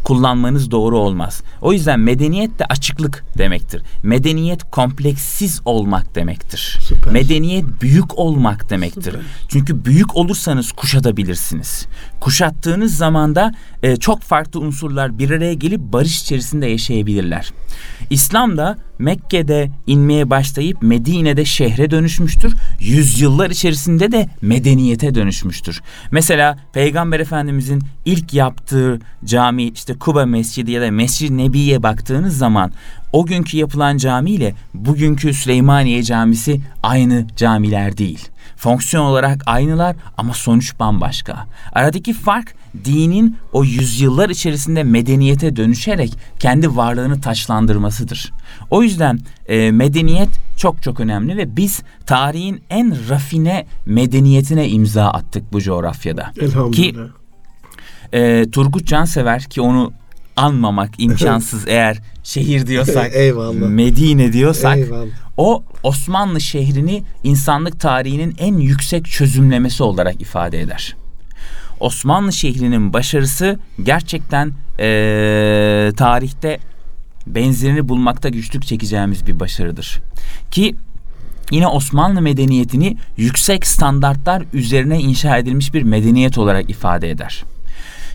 [0.05, 1.43] kullanmanız doğru olmaz.
[1.61, 3.83] O yüzden medeniyet de açıklık demektir.
[4.03, 6.79] Medeniyet kompleksiz olmak demektir.
[6.81, 7.13] Süper.
[7.13, 9.03] Medeniyet büyük olmak demektir.
[9.03, 9.21] Süper.
[9.49, 11.87] Çünkü büyük olursanız kuşatabilirsiniz.
[12.21, 17.53] Kuşattığınız zaman da e, çok farklı unsurlar bir araya gelip barış içerisinde yaşayabilirler.
[18.11, 22.55] İslam da Mekke'de inmeye başlayıp Medine'de şehre dönüşmüştür.
[22.81, 25.81] Yüzyıllar içerisinde de medeniyete dönüşmüştür.
[26.11, 32.73] Mesela Peygamber Efendimizin ilk yaptığı cami işte Kuba Mescidi ya da Mescid-i Nebi'ye baktığınız zaman
[33.13, 38.29] o günkü yapılan cami ile bugünkü Süleymaniye Camisi aynı camiler değil.
[38.57, 41.47] Fonksiyon olarak aynılar ama sonuç bambaşka.
[41.73, 48.33] Aradaki fark dinin o yüzyıllar içerisinde medeniyete dönüşerek kendi varlığını taçlandırmasıdır.
[48.71, 55.53] O yüzden e, medeniyet çok çok önemli ve biz tarihin en rafine medeniyetine imza attık
[55.53, 56.33] bu coğrafyada.
[56.73, 56.95] Ki
[58.13, 59.93] e, Turgut Cansever ki onu
[60.37, 63.69] anmamak imkansız eğer şehir diyorsak, Eyvallah.
[63.69, 65.07] Medine diyorsak Eyvallah.
[65.37, 70.97] o Osmanlı şehrini insanlık tarihinin en yüksek çözümlemesi olarak ifade eder.
[71.83, 76.59] Osmanlı şehrinin başarısı gerçekten eee, tarihte
[77.27, 80.01] benzerini bulmakta güçlük çekeceğimiz bir başarıdır.
[80.51, 80.75] Ki
[81.51, 87.45] yine Osmanlı medeniyetini yüksek standartlar üzerine inşa edilmiş bir medeniyet olarak ifade eder.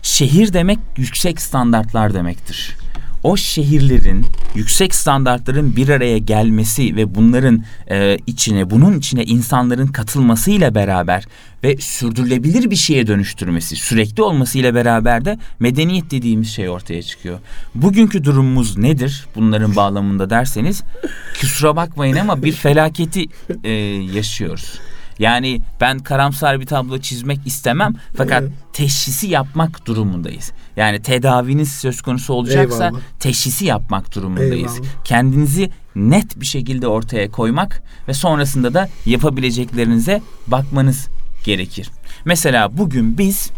[0.02, 2.76] Şehir demek yüksek standartlar demektir.
[3.22, 10.74] O şehirlerin yüksek standartların bir araya gelmesi ve bunların e, içine bunun içine insanların katılmasıyla
[10.74, 11.24] beraber
[11.64, 17.38] ve sürdürülebilir bir şeye dönüştürmesi, sürekli olmasıyla beraber de medeniyet dediğimiz şey ortaya çıkıyor.
[17.74, 20.82] Bugünkü durumumuz nedir bunların bağlamında derseniz
[21.40, 23.26] kusura bakmayın ama bir felaketi
[23.64, 23.70] e,
[24.14, 24.78] yaşıyoruz.
[25.18, 28.52] Yani ben karamsar bir tablo çizmek istemem fakat Evet.
[28.72, 30.52] teşhisi yapmak durumundayız.
[30.76, 33.00] Yani tedaviniz söz konusu olacaksa Eyvallah.
[33.20, 34.74] teşhisi yapmak durumundayız.
[34.74, 35.04] Eyvallah.
[35.04, 41.08] Kendinizi net bir şekilde ortaya koymak ve sonrasında da yapabileceklerinize bakmanız
[41.44, 41.90] gerekir.
[42.24, 43.50] Mesela bugün biz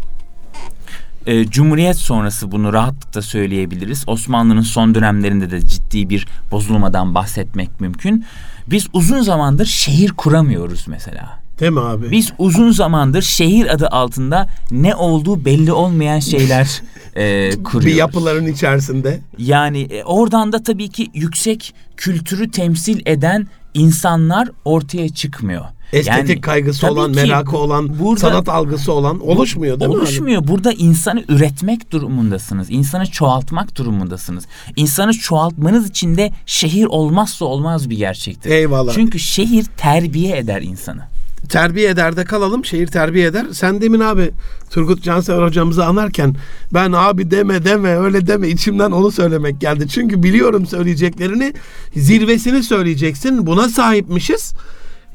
[1.25, 4.03] e, Cumhuriyet sonrası bunu rahatlıkla söyleyebiliriz.
[4.07, 8.25] Osmanlı'nın son dönemlerinde de ciddi bir bozulmadan bahsetmek mümkün.
[8.67, 11.40] Biz uzun zamandır şehir kuramıyoruz mesela.
[11.61, 12.11] Değil mi abi?
[12.11, 16.81] Biz uzun zamandır şehir adı altında ne olduğu belli olmayan şeyler
[17.15, 17.85] e, kuruyoruz.
[17.85, 19.19] bir yapıların içerisinde.
[19.37, 25.65] Yani e, oradan da tabii ki yüksek kültürü temsil eden insanlar ortaya çıkmıyor.
[25.93, 29.95] Estetik Yani kaygısı olan, merakı olan, burada- sanat algısı olan oluşmuyor değil mi?
[29.95, 30.01] abi?
[30.01, 30.47] Oluşmuyor.
[30.47, 32.67] Burada insanı üretmek durumundasınız.
[32.71, 34.45] İnsanı çoğaltmak durumundasınız.
[34.75, 38.49] İnsanı çoğaltmanız için de şehir olmazsa olmaz bir gerçektir.
[38.49, 38.93] Eyvallah.
[38.93, 41.10] Çünkü şehir terbiye eder insanı.
[41.49, 42.65] Terbiye eder de kalalım.
[42.65, 43.45] Şehir terbiye eder.
[43.51, 44.31] Sen demin abi
[44.69, 46.35] Turgut Cansever hocamızı anarken
[46.73, 49.87] ben abi deme deme öyle deme içimden onu söylemek geldi.
[49.87, 51.53] Çünkü biliyorum söyleyeceklerini
[51.95, 53.45] zirvesini söyleyeceksin.
[53.45, 54.53] Buna sahipmişiz.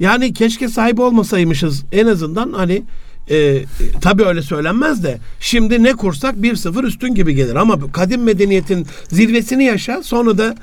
[0.01, 1.85] Yani keşke sahip olmasaymışız.
[1.93, 2.83] En azından hani
[3.31, 3.65] e,
[4.01, 9.65] tabii öyle söylenmez de şimdi ne kursak 1-0 üstün gibi gelir ama kadim medeniyetin zirvesini
[9.65, 10.55] yaşa sonra da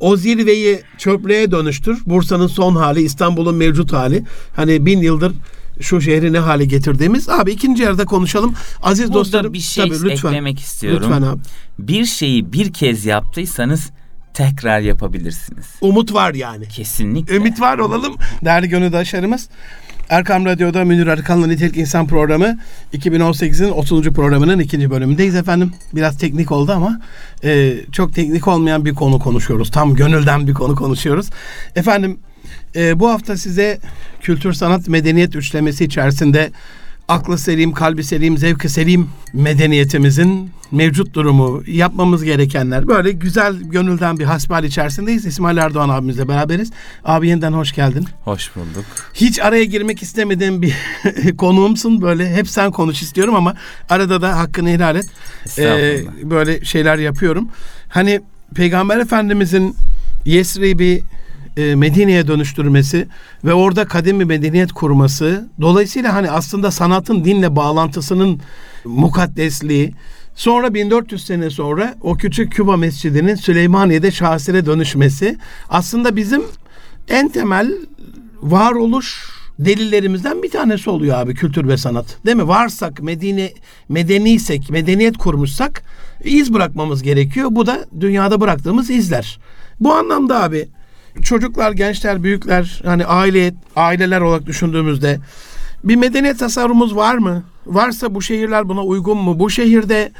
[0.00, 1.98] o zirveyi çöplüğe dönüştür.
[2.06, 4.24] Bursa'nın son hali, İstanbul'un mevcut hali.
[4.56, 5.32] Hani bin yıldır
[5.80, 7.28] şu şehri ne hale getirdiğimiz.
[7.28, 8.54] Abi ikinci yarıda konuşalım.
[8.82, 9.52] Aziz Burada dostlarım.
[9.52, 10.28] bir şey tabii, lütfen.
[10.28, 11.02] eklemek istiyorum.
[11.02, 11.40] Lütfen abi.
[11.78, 13.90] Bir şeyi bir kez yaptıysanız
[14.34, 15.66] tekrar yapabilirsiniz.
[15.80, 16.68] Umut var yani.
[16.68, 17.36] Kesinlikle.
[17.36, 18.14] Ümit var olalım.
[18.44, 19.48] Değerli gönüldaşlarımız.
[20.08, 22.58] Erkam Radyo'da Münir Arıkan'la Nitelik İnsan programı
[22.92, 24.10] 2018'in 30.
[24.10, 25.72] programının ikinci bölümündeyiz efendim.
[25.94, 27.00] Biraz teknik oldu ama
[27.44, 29.70] e, çok teknik olmayan bir konu konuşuyoruz.
[29.70, 31.30] Tam gönülden bir konu konuşuyoruz.
[31.76, 32.18] Efendim
[32.76, 33.78] e, bu hafta size
[34.20, 36.50] kültür sanat medeniyet üçlemesi içerisinde
[37.08, 44.24] aklı selim, kalbi selim, zevki selim medeniyetimizin mevcut durumu, yapmamız gerekenler böyle güzel gönülden bir
[44.24, 45.26] hasbihal içerisindeyiz.
[45.26, 46.70] İsmail Erdoğan abimizle beraberiz.
[47.04, 48.06] Abi yeniden hoş geldin.
[48.24, 48.84] Hoş bulduk.
[49.14, 50.74] Hiç araya girmek istemediğim bir
[51.38, 52.34] konuğumsun böyle.
[52.34, 53.54] Hep sen konuş istiyorum ama
[53.88, 55.06] arada da hakkını helal et.
[55.58, 57.48] Ee, böyle şeyler yapıyorum.
[57.88, 58.20] Hani
[58.54, 59.76] Peygamber Efendimizin
[60.24, 61.02] Yesrib'i
[61.58, 63.08] e, Medine'ye dönüştürmesi
[63.44, 65.48] ve orada kadim bir medeniyet kurması.
[65.60, 68.40] Dolayısıyla hani aslında sanatın dinle bağlantısının
[68.84, 69.94] mukaddesliği.
[70.34, 76.42] Sonra 1400 sene sonra o küçük Küba Mescidi'nin Süleymaniye'de şahsire dönüşmesi aslında bizim
[77.08, 77.72] en temel
[78.42, 82.18] varoluş delillerimizden bir tanesi oluyor abi kültür ve sanat.
[82.26, 82.48] Değil mi?
[82.48, 83.52] Varsak, medeni,
[83.88, 85.82] medeniysek, medeniyet kurmuşsak
[86.24, 87.48] iz bırakmamız gerekiyor.
[87.50, 89.38] Bu da dünyada bıraktığımız izler.
[89.80, 90.68] Bu anlamda abi
[91.28, 95.20] çocuklar, gençler, büyükler hani aile aileler olarak düşündüğümüzde
[95.84, 97.42] bir medeniyet tasarrumumuz var mı?
[97.66, 99.38] Varsa bu şehirler buna uygun mu?
[99.38, 100.12] Bu şehirde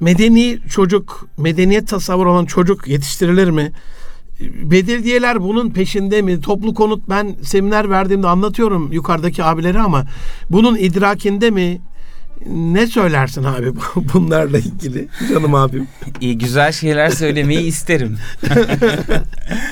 [0.00, 3.72] medeni çocuk, medeniyet tasavvur olan çocuk yetiştirilir mi?
[4.40, 6.40] Belediyeler bunun peşinde mi?
[6.40, 10.04] Toplu konut ben seminer verdiğimde anlatıyorum yukarıdaki abileri ama
[10.50, 11.80] bunun idrakinde mi?
[12.46, 13.72] Ne söylersin abi
[14.14, 15.88] bunlarla ilgili canım abim?
[16.20, 18.18] İyi güzel şeyler söylemeyi isterim.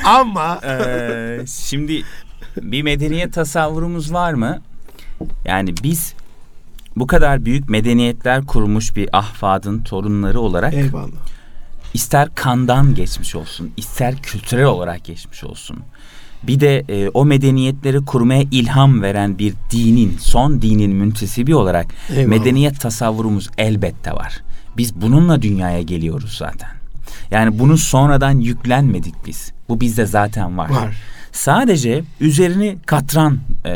[0.04, 2.02] ama ee, şimdi
[2.62, 4.60] bir medeniyet tasavvurumuz var mı?
[5.44, 6.14] Yani biz
[6.96, 11.08] bu kadar büyük medeniyetler kurmuş bir ahfadın torunları olarak Eyvallah.
[11.94, 15.78] ister kandan geçmiş olsun, ister kültürel olarak geçmiş olsun.
[16.46, 22.26] Bir de e, o medeniyetleri kurmaya ilham veren bir dinin, son dinin müntesibi olarak Eyvallah.
[22.28, 24.42] medeniyet tasavvurumuz elbette var.
[24.76, 26.68] Biz bununla dünyaya geliyoruz zaten.
[27.30, 29.52] Yani bunu sonradan yüklenmedik biz.
[29.68, 30.70] Bu bizde zaten var.
[30.70, 30.96] Var.
[31.32, 33.70] Sadece üzerini katran e,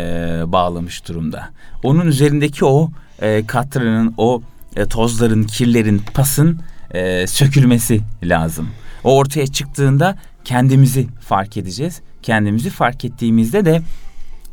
[0.47, 1.49] bağlamış durumda.
[1.83, 2.91] Onun üzerindeki o
[3.23, 4.43] e, katranın, o
[4.77, 8.69] e, tozların, kirlerin, pasın e, sökülmesi lazım.
[9.05, 12.01] O ortaya çıktığında kendimizi fark edeceğiz.
[12.27, 13.83] Kendimizi fark ettiğimizde de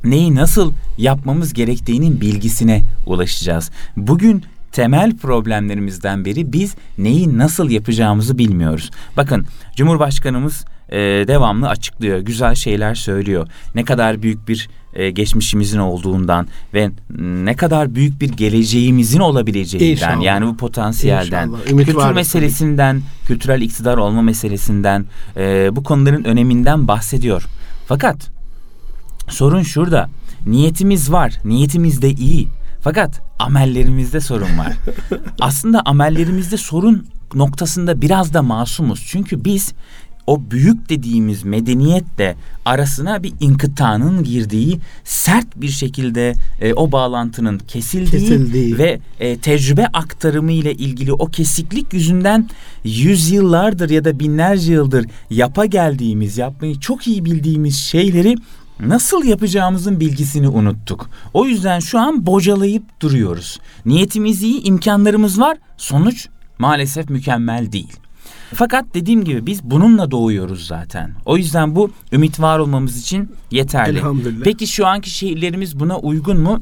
[0.04, 3.72] neyi nasıl yapmamız gerektiğinin bilgisine ulaşacağız.
[3.98, 8.92] Bugün temel problemlerimizden biri biz neyi nasıl yapacağımızı bilmiyoruz.
[9.18, 13.48] Bakın Cumhurbaşkanımız e, devamlı açıklıyor, güzel şeyler söylüyor.
[13.76, 20.24] Ne kadar büyük bir e, geçmişimizin olduğundan ve ne kadar büyük bir geleceğimizin olabileceğinden İnşallah.
[20.24, 25.06] yani bu potansiyelden, kültür var meselesinden, kültürel iktidar olma meselesinden,
[25.38, 27.48] e, bu konuların öneminden bahsediyor.
[27.88, 28.32] Fakat
[29.30, 30.10] sorun şurada.
[30.46, 32.48] Niyetimiz var, niyetimiz de iyi.
[32.82, 34.74] Fakat amellerimizde sorun var.
[35.42, 39.06] Aslında amellerimizde sorun noktasında biraz da masumuz.
[39.08, 39.74] Çünkü biz
[40.28, 48.22] o büyük dediğimiz medeniyetle arasına bir inkıtanın girdiği sert bir şekilde e, o bağlantının kesildiği,
[48.22, 48.78] Kesildiği.
[48.78, 52.50] ve e, tecrübe aktarımı ile ilgili o kesiklik yüzünden
[52.84, 58.36] yüzyıllardır ya da binlerce yıldır yapa geldiğimiz, yapmayı çok iyi bildiğimiz şeyleri
[58.80, 61.10] nasıl yapacağımızın bilgisini unuttuk.
[61.34, 63.60] O yüzden şu an bocalayıp duruyoruz.
[63.86, 65.58] Niyetimiz iyi, imkanlarımız var.
[65.78, 66.28] Sonuç
[66.60, 67.94] maalesef mükemmel değil.
[68.56, 71.12] Fakat dediğim gibi biz bununla doğuyoruz zaten.
[71.26, 73.98] O yüzden bu ümit var olmamız için yeterli.
[73.98, 74.44] Elhamdülillah.
[74.44, 76.62] Peki şu anki şehirlerimiz buna uygun mu?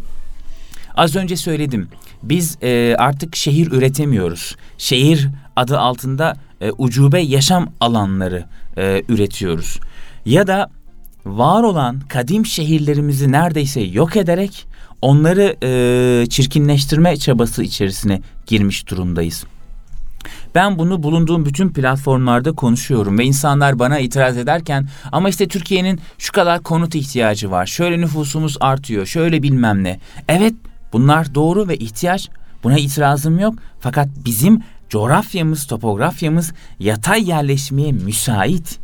[0.95, 1.87] Az önce söyledim.
[2.23, 4.55] Biz e, artık şehir üretemiyoruz.
[4.77, 8.45] Şehir adı altında e, ucube yaşam alanları
[8.77, 9.79] e, üretiyoruz.
[10.25, 10.69] Ya da
[11.25, 14.67] var olan kadim şehirlerimizi neredeyse yok ederek
[15.01, 19.43] onları e, çirkinleştirme çabası içerisine girmiş durumdayız.
[20.55, 26.31] Ben bunu bulunduğum bütün platformlarda konuşuyorum ve insanlar bana itiraz ederken ama işte Türkiye'nin şu
[26.31, 27.65] kadar konut ihtiyacı var.
[27.65, 29.05] Şöyle nüfusumuz artıyor.
[29.05, 29.99] Şöyle bilmem ne.
[30.27, 30.53] Evet
[30.93, 32.29] bunlar doğru ve ihtiyaç.
[32.63, 33.55] Buna itirazım yok.
[33.79, 38.79] Fakat bizim coğrafyamız, topografyamız yatay yerleşmeye müsait.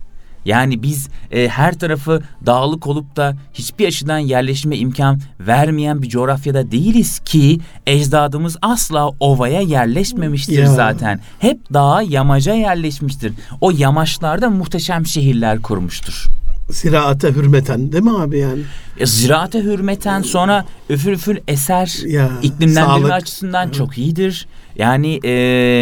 [0.48, 6.72] Yani biz e, her tarafı dağlık olup da hiçbir açıdan yerleşme imkan vermeyen bir coğrafyada
[6.72, 10.68] değiliz ki ecdadımız asla ovaya yerleşmemiştir Ya.
[10.76, 11.20] zaten.
[11.40, 13.34] Hep dağa, yamaca yerleşmiştir.
[13.62, 16.26] O yamaçlarda muhteşem şehirler kurmuştur.
[16.70, 18.62] Ziraate hürmeten değil mi abi yani?
[19.00, 23.12] E, ziraate hürmeten sonra üfür üfür eser Ya, iklimlendirme sağlık.
[23.12, 24.48] açısından çok iyidir.
[24.78, 25.32] Yani e,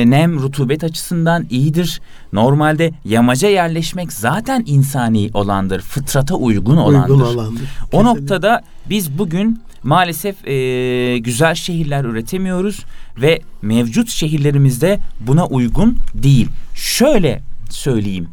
[0.08, 2.02] nem, rutubet açısından iyidir.
[2.34, 7.10] Normalde yamaca yerleşmek zaten insani olandır, fıtrata uygun olandır.
[7.10, 7.64] Uygun olandır.
[7.92, 12.80] O noktada biz bugün maalesef e, güzel şehirler üretemiyoruz
[13.22, 16.48] ve mevcut şehirlerimizde buna uygun değil.
[16.76, 18.28] Şöyle söyleyeyim.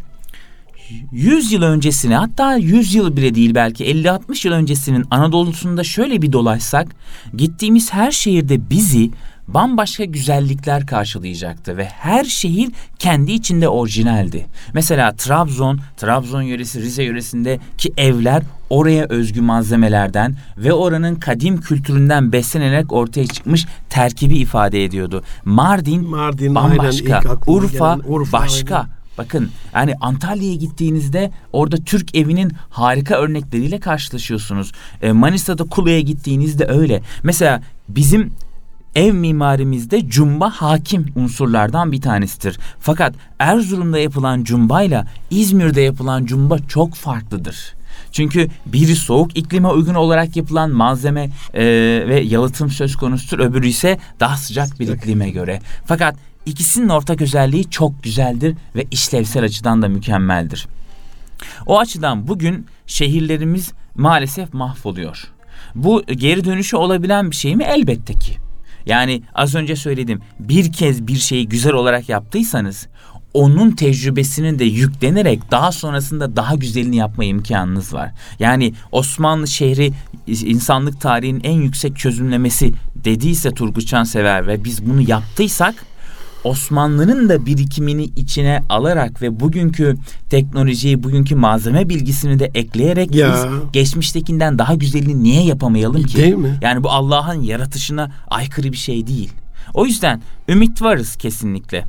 [1.12, 6.33] 100 yıl öncesine hatta 100 yıl bile değil belki 50-60 yıl öncesinin Anadolu'sunda şöyle bir
[6.33, 6.96] dolaşsak
[7.37, 9.11] gittiğimiz her şehirde bizi
[9.54, 14.46] bambaşka güzellikler karşılayacaktı ve her şehir kendi içinde orijinaldi.
[14.74, 22.92] Mesela Trabzon, Trabzon yöresi, Rize yöresindeki evler oraya özgü malzemelerden ve oranın kadim kültüründen beslenerek
[22.92, 25.22] ortaya çıkmış terkibi ifade ediyordu.
[25.44, 28.76] Mardin, Mardin bambaşka, Urfa, gelen Urfa, başka.
[28.76, 29.02] aynen.
[29.18, 34.72] Bakın yani Antalya'ya gittiğinizde orada Türk evinin harika örnekleriyle karşılaşıyorsunuz.
[35.02, 37.02] E, Manisa'da Kulu'ya gittiğinizde öyle.
[37.22, 38.32] Mesela bizim
[38.96, 42.59] ev mimarimizde cumba hakim unsurlardan bir tanesidir.
[42.81, 47.74] Fakat Erzurum'da yapılan cumbayla İzmir'de yapılan cumba çok farklıdır.
[48.12, 51.64] Çünkü biri soğuk iklime uygun olarak yapılan malzeme e,
[52.09, 53.44] ve yalıtım söz konusudur.
[53.44, 55.61] Öbürü ise daha sıcak bir iklime göre.
[55.87, 60.68] Fakat ikisinin ortak özelliği çok güzeldir ve işlevsel açıdan da mükemmeldir.
[61.66, 65.33] O açıdan bugün şehirlerimiz maalesef mahvoluyor.
[65.74, 67.64] Bu geri dönüşü olabilen bir şey mi?
[67.64, 68.37] Elbette ki.
[68.87, 72.88] Yani az önce söyledim bir kez bir şeyi güzel olarak yaptıysanız
[73.35, 78.11] onun tecrübesini de yüklenerek daha sonrasında daha güzelini yapma imkanınız var.
[78.38, 79.92] Yani Osmanlı şehri
[80.27, 85.75] insanlık tarihinin en yüksek çözümlemesi dediyse Turgut Cansever ve biz bunu yaptıysak
[86.44, 89.96] Osmanlı'nın da birikimini içine alarak ve bugünkü
[90.31, 93.35] teknolojiyi, bugünkü malzeme bilgisini de ekleyerek Ya.
[93.35, 96.16] biz geçmiştekinden daha güzelini niye yapamayalım ki?
[96.16, 96.59] Değil mi?
[96.62, 99.33] Yani bu Allah'ın yaratışına aykırı bir şey değil.
[99.74, 101.85] O yüzden ümit varız kesinlikle.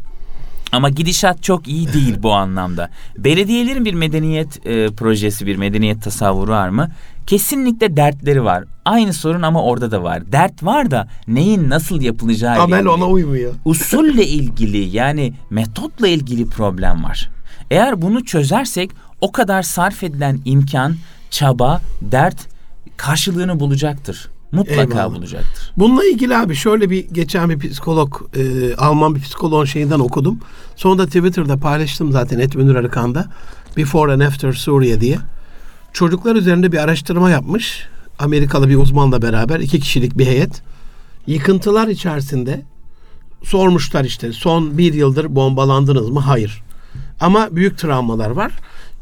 [0.74, 2.90] Ama gidişat çok iyi değil bu anlamda.
[3.18, 6.90] Belediyelerin bir medeniyet e, projesi, bir medeniyet tasavvuru var mı?
[7.28, 8.64] Kesinlikle dertleri var.
[8.86, 10.32] Aynı sorun ama orada da var.
[10.32, 12.90] Dert var da neyin nasıl yapılacağı Amel ilgili.
[12.90, 13.54] ona uymuyor.
[13.66, 17.30] Usulle ilgili yani metotla ilgili problem var.
[17.72, 20.96] Eğer bunu çözersek o kadar sarf edilen imkan,
[21.30, 22.48] çaba, dert
[22.98, 24.30] karşılığını bulacaktır.
[24.54, 25.16] Mutlaka Eyvallah.
[25.16, 25.72] bulacaktır.
[25.78, 30.40] Bununla ilgili abi şöyle bir geçen bir psikolog, e, Alman bir psikoloğun şeyinden okudum.
[30.76, 33.26] Sonra da Twitter'da paylaştım zaten Et Münir Arıkan'da.
[33.78, 35.18] Before and After Suriye diye.
[35.94, 37.88] Çocuklar üzerinde bir araştırma yapmış.
[38.20, 40.62] Amerikalı bir uzmanla beraber iki kişilik bir heyet.
[41.28, 42.62] Yıkıntılar içerisinde
[43.44, 46.20] sormuşlar işte son bir yıldır bombalandınız mı?
[46.20, 46.64] Hayır.
[47.20, 48.52] Ama büyük travmalar var.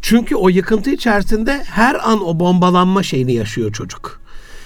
[0.02, 4.22] Çünkü o yıkıntı içerisinde her an o bombalanma şeyini yaşıyor çocuk.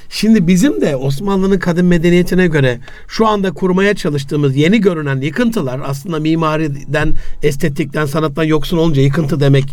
[0.10, 6.20] Şimdi bizim de Osmanlı'nın kadın medeniyetine göre şu anda kurmaya çalıştığımız yeni görünen yıkıntılar aslında
[6.20, 7.14] mimariden,
[7.44, 9.66] estetikten, sanattan yoksun olunca yıkıntı demek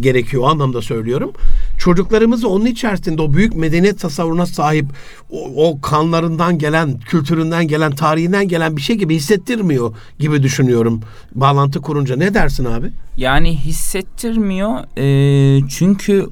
[0.00, 0.42] gerekiyor.
[0.42, 1.32] O anlamda söylüyorum.
[1.78, 4.86] Çocuklarımızı onun içerisinde o büyük medeniyet tasavvuruna sahip
[5.30, 11.00] o, o kanlarından gelen, kültüründen gelen, tarihinden gelen bir şey gibi hissettirmiyor gibi düşünüyorum.
[11.34, 12.86] Bağlantı kurunca ne dersin abi?
[13.16, 16.26] Yani hissettirmiyor Ee, çünkü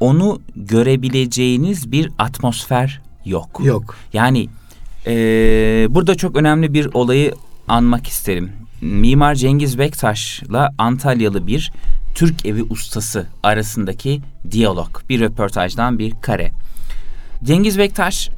[0.00, 3.60] onu görebileceğiniz bir atmosfer yok.
[3.64, 3.96] Yok.
[4.12, 4.48] Yani
[5.06, 7.34] ee, burada çok önemli bir olayı
[7.68, 8.52] anmak isterim.
[8.80, 11.72] Mimar Cengiz Bektaş'la Antalyalı bir
[12.14, 14.88] Türk evi ustası arasındaki diyalog.
[15.08, 16.50] Bir röportajdan bir kare.
[17.44, 18.30] Cengiz Bektaş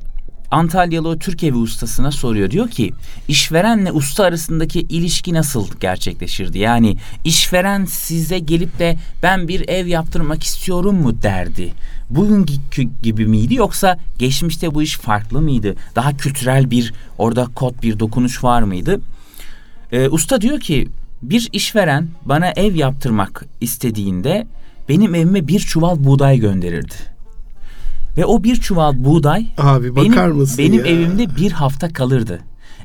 [0.50, 2.50] Antalyalı o Türk evi ustasına soruyor.
[2.50, 2.92] Diyor ki
[3.28, 6.58] işverenle usta arasındaki ilişki nasıl gerçekleşirdi?
[6.58, 11.72] Yani işveren size gelip de ben bir ev yaptırmak istiyorum mu derdi.
[12.10, 15.74] Bugünkü gibi miydi yoksa geçmişte bu iş farklı mıydı?
[15.96, 19.00] Daha kültürel bir orada kod bir dokunuş var mıydı?
[19.92, 20.88] Ee, usta diyor ki
[21.22, 24.46] bir işveren bana ev yaptırmak istediğinde
[24.88, 27.15] benim evime bir çuval buğday gönderirdi.
[28.16, 30.92] Ve o bir çuval buğday Abi bakar benim, mısın benim ya?
[30.92, 32.40] evimde bir hafta kalırdı.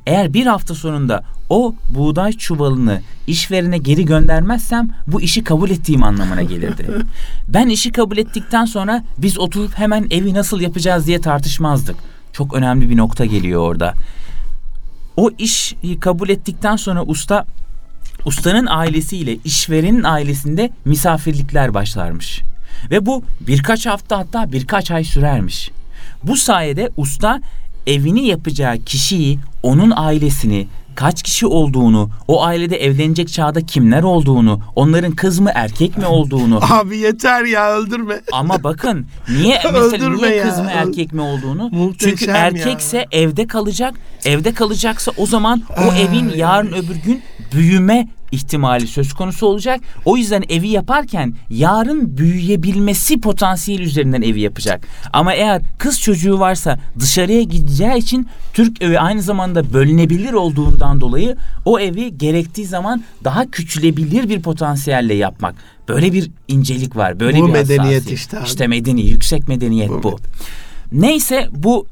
[0.07, 6.41] Eğer bir hafta sonunda o buğday çuvalını işverene geri göndermezsem bu işi kabul ettiğim anlamına
[6.41, 6.87] gelirdi.
[7.47, 11.95] ben işi kabul ettikten sonra biz oturup hemen evi nasıl yapacağız diye tartışmazdık.
[12.33, 13.93] Çok önemli bir nokta geliyor orada.
[15.17, 17.45] O işi kabul ettikten sonra usta
[18.25, 22.41] ustanın ailesiyle işverenin ailesinde misafirlikler başlarmış.
[22.91, 25.71] Ve bu birkaç hafta hatta birkaç ay sürermiş.
[26.23, 27.41] Bu sayede usta
[27.87, 35.11] evini yapacağı kişiyi, onun ailesini, kaç kişi olduğunu, o ailede evlenecek çağda kimler olduğunu, onların
[35.11, 38.21] kız mı erkek mi olduğunu Abi yeter ya öldürme.
[38.31, 40.49] ama bakın niye mesela niye ya.
[40.49, 41.69] kız mı erkek mi olduğunu?
[41.69, 42.37] Muhteşem Çünkü ya.
[42.37, 43.93] erkekse evde kalacak.
[44.25, 46.01] Evde kalacaksa o zaman o Ay.
[46.03, 47.21] evin yarın öbür gün
[47.53, 49.81] büyüme ihtimali söz konusu olacak.
[50.05, 54.87] O yüzden evi yaparken yarın büyüyebilmesi potansiyeli üzerinden evi yapacak.
[55.13, 61.35] Ama eğer kız çocuğu varsa dışarıya gideceği için Türk evi aynı zamanda bölünebilir olduğundan dolayı
[61.65, 65.55] o evi gerektiği zaman daha küçülebilir bir potansiyelle yapmak.
[65.87, 67.19] Böyle bir incelik var.
[67.19, 68.19] Böyle Bu bir medeniyet hassasiyet.
[68.19, 68.45] işte abi.
[68.45, 70.19] İşte medeni, yüksek medeniyet Bu bu.
[70.91, 71.87] Neyse bu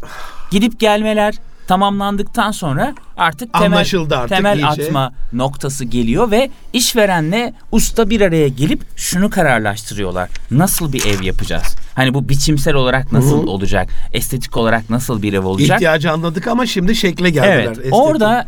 [0.51, 1.35] gidip gelmeler
[1.69, 4.67] tamamlandıktan sonra artık temel, Anlaşıldı artık temel iyice.
[4.67, 10.29] atma noktası geliyor ve işverenle usta bir araya gelip şunu kararlaştırıyorlar.
[10.51, 11.75] Nasıl bir ev yapacağız?
[11.95, 13.49] Hani bu biçimsel olarak nasıl Hı.
[13.49, 13.89] olacak?
[14.13, 15.77] Estetik olarak nasıl bir ev olacak?
[15.77, 17.55] İhtiyacı anladık ama şimdi şekle geldiler.
[17.55, 17.69] Evet.
[17.69, 17.93] Estetik.
[17.93, 18.47] Orada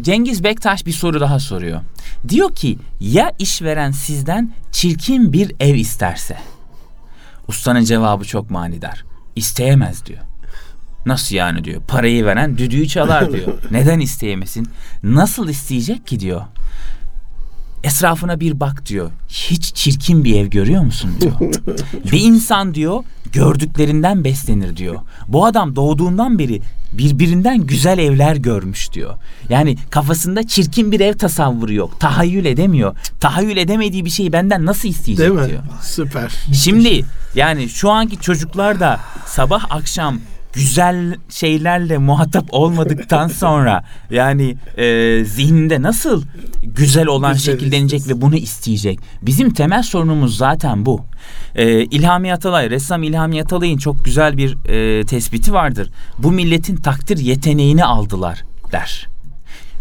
[0.00, 1.80] Cengiz Bektaş bir soru daha soruyor.
[2.28, 6.36] Diyor ki ya işveren sizden çirkin bir ev isterse?
[7.48, 9.04] Ustanın cevabı çok manidar.
[9.36, 10.25] İsteyemez diyor.
[11.06, 11.82] Nasıl yani diyor.
[11.88, 13.48] Parayı veren düdüğü çalar diyor.
[13.70, 14.68] Neden isteyemesin?
[15.02, 16.42] Nasıl isteyecek ki diyor.
[17.84, 19.10] Esrafına bir bak diyor.
[19.28, 21.32] Hiç çirkin bir ev görüyor musun diyor.
[22.12, 24.96] bir insan diyor gördüklerinden beslenir diyor.
[25.28, 26.60] Bu adam doğduğundan beri
[26.92, 29.14] birbirinden güzel evler görmüş diyor.
[29.48, 32.00] Yani kafasında çirkin bir ev tasavvuru yok.
[32.00, 32.96] Tahayyül edemiyor.
[33.20, 35.48] Tahayyül edemediği bir şeyi benden nasıl isteyecek Değil mi?
[35.48, 35.62] diyor.
[35.82, 36.32] Süper.
[36.52, 37.04] Şimdi
[37.34, 40.20] yani şu anki çocuklar da sabah akşam
[40.56, 46.22] güzel şeylerle muhatap olmadıktan sonra yani e, zihninde nasıl
[46.62, 48.18] güzel olan Güzel şekillenecek istesin.
[48.18, 48.98] ve bunu isteyecek.
[49.22, 51.00] Bizim temel sorunumuz zaten bu.
[51.54, 55.90] E, İlhami Atalay, ressam İlhami Atalay'ın çok güzel bir e, tespiti vardır.
[56.18, 59.06] Bu milletin takdir yeteneğini aldılar der.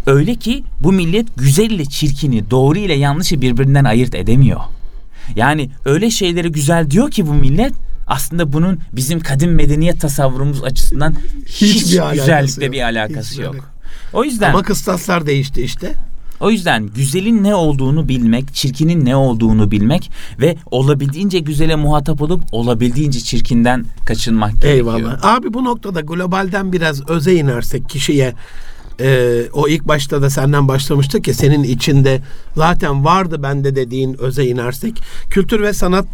[0.05, 4.59] Öyle ki bu millet güzel ile çirkini, doğru ile yanlışı birbirinden ayırt edemiyor.
[5.35, 7.73] Yani öyle şeyleri güzel diyor ki bu millet
[8.07, 13.53] aslında bunun bizim kadim medeniyet tasavvurumuz açısından Hiçbir hiç alakası güzellikle bir alakası Hiçbir yok.
[13.53, 13.75] alakası.
[14.13, 15.93] O yüzden Ama kıstaslar değişti işte.
[16.39, 22.43] o yüzden güzelin ne olduğunu bilmek, çirkinin ne olduğunu bilmek ve olabildiğince güzele muhatap olup
[22.51, 24.97] olabildiğince çirkinden kaçınmak gerekiyor.
[24.97, 25.25] Eyvallah.
[25.25, 28.33] Abi bu noktada globalden biraz öze inersek kişiye
[28.99, 32.21] e, o ilk başta da senden başlamıştık ya senin içinde
[32.55, 36.05] zaten vardı bende dediğin öze inersek kültür ve sanat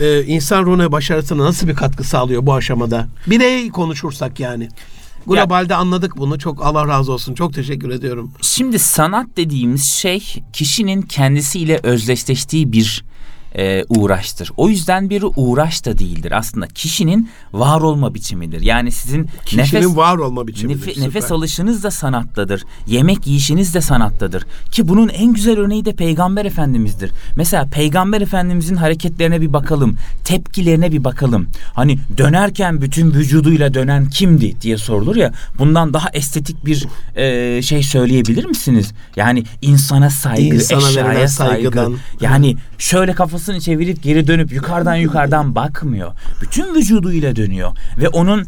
[0.00, 3.08] e, insan ruhuna başarısına nasıl bir katkı sağlıyor bu aşamada?
[3.26, 4.68] Birey konuşursak yani.
[5.26, 6.38] Globalde anladık bunu.
[6.38, 7.34] Çok Allah razı olsun.
[7.34, 8.32] Çok teşekkür ediyorum.
[8.42, 13.04] Şimdi sanat dediğimiz şey kişinin kendisiyle özdeşleştiği bir
[13.56, 14.50] e, uğraştır.
[14.56, 16.32] O yüzden bir uğraş da değildir.
[16.32, 18.60] Aslında kişinin var olma biçimidir.
[18.60, 20.80] Yani sizin Kişinin nefes var olma biçimidir.
[20.80, 21.06] Süper.
[21.06, 22.64] nefes alışınız da sanattadır.
[22.86, 24.46] Yemek yiyişiniz de sanattadır.
[24.70, 27.10] Ki bunun en güzel örneği de Peygamber Efendimiz'dir.
[27.36, 29.96] Mesela Peygamber Efendimiz'in hareketlerine bir bakalım.
[30.24, 31.48] Tepkilerine bir bakalım.
[31.74, 35.32] Hani dönerken bütün vücuduyla dönen kimdi diye sorulur ya.
[35.58, 36.86] Bundan daha estetik bir
[37.16, 38.92] e, şey söyleyebilir misiniz?
[39.16, 41.92] Yani insana saygı, İnsana eşyaya saygı.
[42.20, 46.12] Yani şöyle kafasını çevirip geri dönüp yukarıdan yukarıdan bakmıyor.
[46.42, 47.72] Bütün vücuduyla dönüyor.
[47.98, 48.46] Ve onun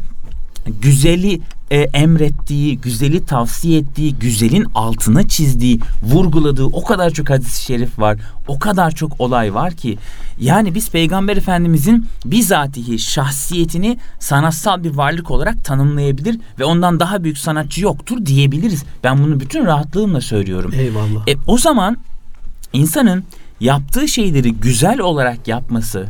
[0.81, 1.41] güzeli
[1.71, 8.17] e, emrettiği, güzeli tavsiye ettiği, güzelin altına çizdiği, vurguladığı o kadar çok hadis-i şerif var.
[8.47, 9.97] O kadar çok olay var ki.
[10.39, 17.37] Yani biz Peygamber Efendimizin bizatihi şahsiyetini sanatsal bir varlık olarak tanımlayabilir ve ondan daha büyük
[17.37, 18.83] sanatçı yoktur diyebiliriz.
[19.03, 20.71] Ben bunu bütün rahatlığımla söylüyorum.
[20.77, 21.27] Eyvallah.
[21.27, 21.97] E, o zaman
[22.73, 23.23] insanın
[23.63, 26.07] yaptığı şeyleri güzel olarak yapması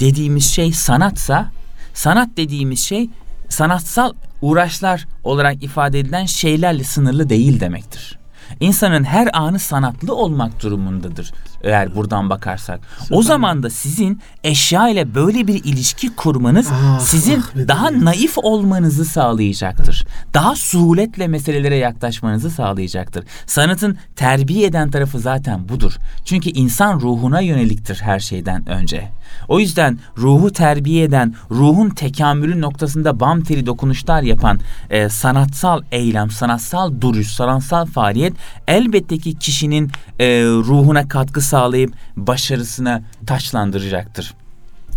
[0.00, 1.50] dediğimiz şey sanatsa,
[1.94, 3.10] sanat dediğimiz şey
[3.48, 8.18] sanatsal uğraşlar olarak ifade edilen şeylerle sınırlı değil demektir.
[8.60, 11.32] İnsanın her anı sanatlı olmak durumundadır
[11.62, 12.80] eğer buradan bakarsak.
[13.10, 18.02] O zaman da sizin eşya ile böyle bir ilişki kurmanız Ah, sizin ah, daha demek.
[18.02, 20.06] naif olmanızı sağlayacaktır.
[20.34, 23.24] Daha suhuletle meselelere yaklaşmanızı sağlayacaktır.
[23.46, 25.92] Sanatın terbiye eden tarafı zaten budur.
[26.24, 29.08] Çünkü insan ruhuna yöneliktir her şeyden önce.
[29.48, 34.60] O yüzden ruhu terbiye eden, ruhun tekamülü noktasında bam teli dokunuşlar yapan
[34.90, 38.32] e, sanatsal eylem, sanatsal duruş, sanatsal faaliyet
[38.68, 44.34] elbette ki kişinin e, ruhuna katkı sağlayıp başarısına taçlandıracaktır.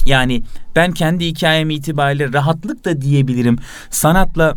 [0.05, 0.43] Yani
[0.75, 3.59] ben kendi hikayem itibariyle rahatlıkla diyebilirim.
[3.89, 4.55] Sanatla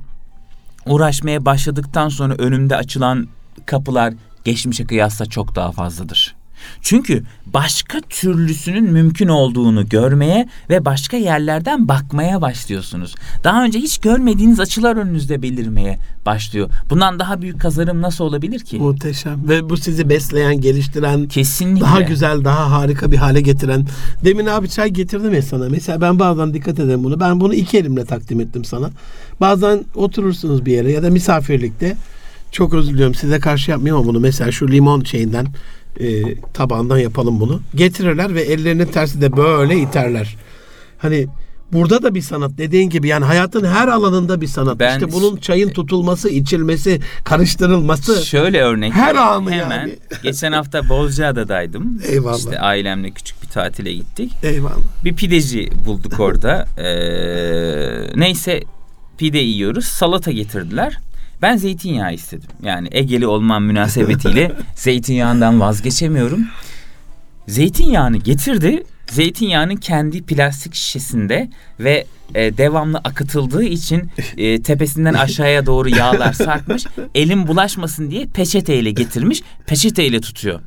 [0.86, 3.28] uğraşmaya başladıktan sonra önümde açılan
[3.66, 4.14] kapılar
[4.44, 6.41] geçmişe kıyasla çok daha fazladır.
[6.82, 13.14] Çünkü başka türlüsünün mümkün olduğunu görmeye ve başka yerlerden bakmaya başlıyorsunuz.
[13.44, 16.70] Daha önce hiç görmediğiniz açılar önünüzde belirmeye başlıyor.
[16.90, 18.78] Bundan daha büyük kazanım nasıl olabilir ki?
[18.78, 19.48] Muhteşem.
[19.48, 21.86] Ve bu sizi besleyen, geliştiren, Kesinlikle.
[21.86, 23.86] daha güzel, daha harika bir hale getiren.
[24.24, 25.68] Demin abi çay getirdim ya sana.
[25.68, 27.20] Mesela ben bazen dikkat ederim bunu.
[27.20, 28.90] Ben bunu iki elimle takdim ettim sana.
[29.40, 31.96] Bazen oturursunuz bir yere ya da misafirlikte.
[32.52, 34.20] Çok özür diliyorum size karşı yapmayayım ama bunu.
[34.20, 35.46] Mesela şu limon şeyinden
[36.00, 37.60] e, tabağından yapalım bunu.
[37.74, 40.36] Getirirler ve ellerinin tersi de böyle iterler.
[40.98, 41.26] Hani
[41.72, 44.78] burada da bir sanat dediğin gibi yani hayatın her alanında bir sanat.
[44.78, 48.26] Ben- işte bunun çayın tutulması, içilmesi, karıştırılması.
[48.26, 49.98] Şöyle örnek Her anı Hemen yani.
[50.22, 52.00] geçen hafta Bozcaada'daydım.
[52.08, 52.38] Eyvallah.
[52.38, 54.32] İşte ailemle küçük bir tatile gittik.
[54.42, 54.76] Eyvallah.
[55.04, 56.66] Bir pideci bulduk orada.
[56.78, 58.62] Ee, neyse
[59.18, 59.84] pide yiyoruz.
[59.84, 60.98] Salata getirdiler.
[61.42, 62.48] Ben zeytinyağı istedim.
[62.62, 66.46] Yani Egeli olmam münasebetiyle zeytinyağından vazgeçemiyorum.
[67.48, 68.84] Zeytinyağını getirdi.
[69.10, 76.84] Zeytinyağının kendi plastik şişesinde ve e, devamlı akıtıldığı için e, tepesinden aşağıya doğru yağlar sarkmış.
[77.14, 79.42] Elim bulaşmasın diye peçeteyle getirmiş.
[79.66, 80.60] Peçeteyle tutuyor.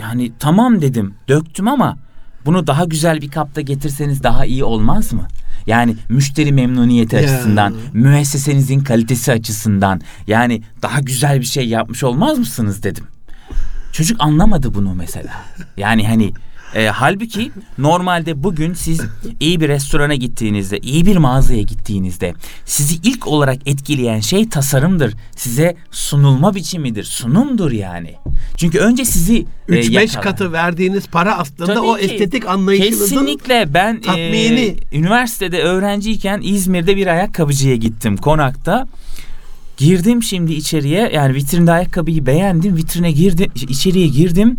[0.00, 1.98] yani tamam dedim döktüm ama
[2.46, 5.28] bunu daha güzel bir kapta getirseniz daha iyi olmaz mı?
[5.70, 7.22] Yani müşteri memnuniyeti Ya.
[7.22, 13.04] açısından, müessesenizin kalitesi açısından yani daha güzel bir şey yapmış olmaz mısınız dedim.
[13.92, 15.32] Çocuk anlamadı bunu mesela.
[15.76, 16.32] Yani hani
[16.74, 19.00] e, halbuki normalde bugün siz
[19.40, 25.14] iyi bir restorana gittiğinizde, iyi bir mağazaya gittiğinizde sizi ilk olarak etkileyen şey tasarımdır.
[25.36, 28.14] Size sunulma biçimidir, sunumdur yani.
[28.56, 30.22] Çünkü önce sizi e, 3-5 yakalar.
[30.22, 32.02] katı verdiğiniz para aslında Tabii o ki.
[32.04, 34.76] estetik anlayışınızın Kesinlikle ben tatmini.
[34.92, 38.86] e, üniversitede öğrenciyken İzmir'de bir ayakkabıcıya gittim konakta.
[39.76, 44.58] Girdim şimdi içeriye yani vitrinde ayakkabıyı beğendim vitrine girdim içeriye girdim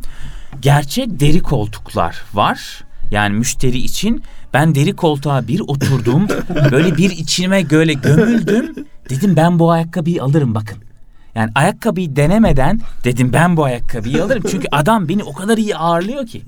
[0.62, 4.24] gerçek deri koltuklar var yani müşteri için
[4.54, 6.28] ben deri koltuğa bir oturdum
[6.72, 8.76] böyle bir içime böyle gömüldüm
[9.10, 10.78] dedim ben bu ayakkabıyı alırım bakın.
[11.36, 16.28] Yani ayakkabıyı denemeden dedim ben bu ayakkabıyı alırım çünkü adam beni o kadar iyi ağırlıyor
[16.28, 16.42] ki.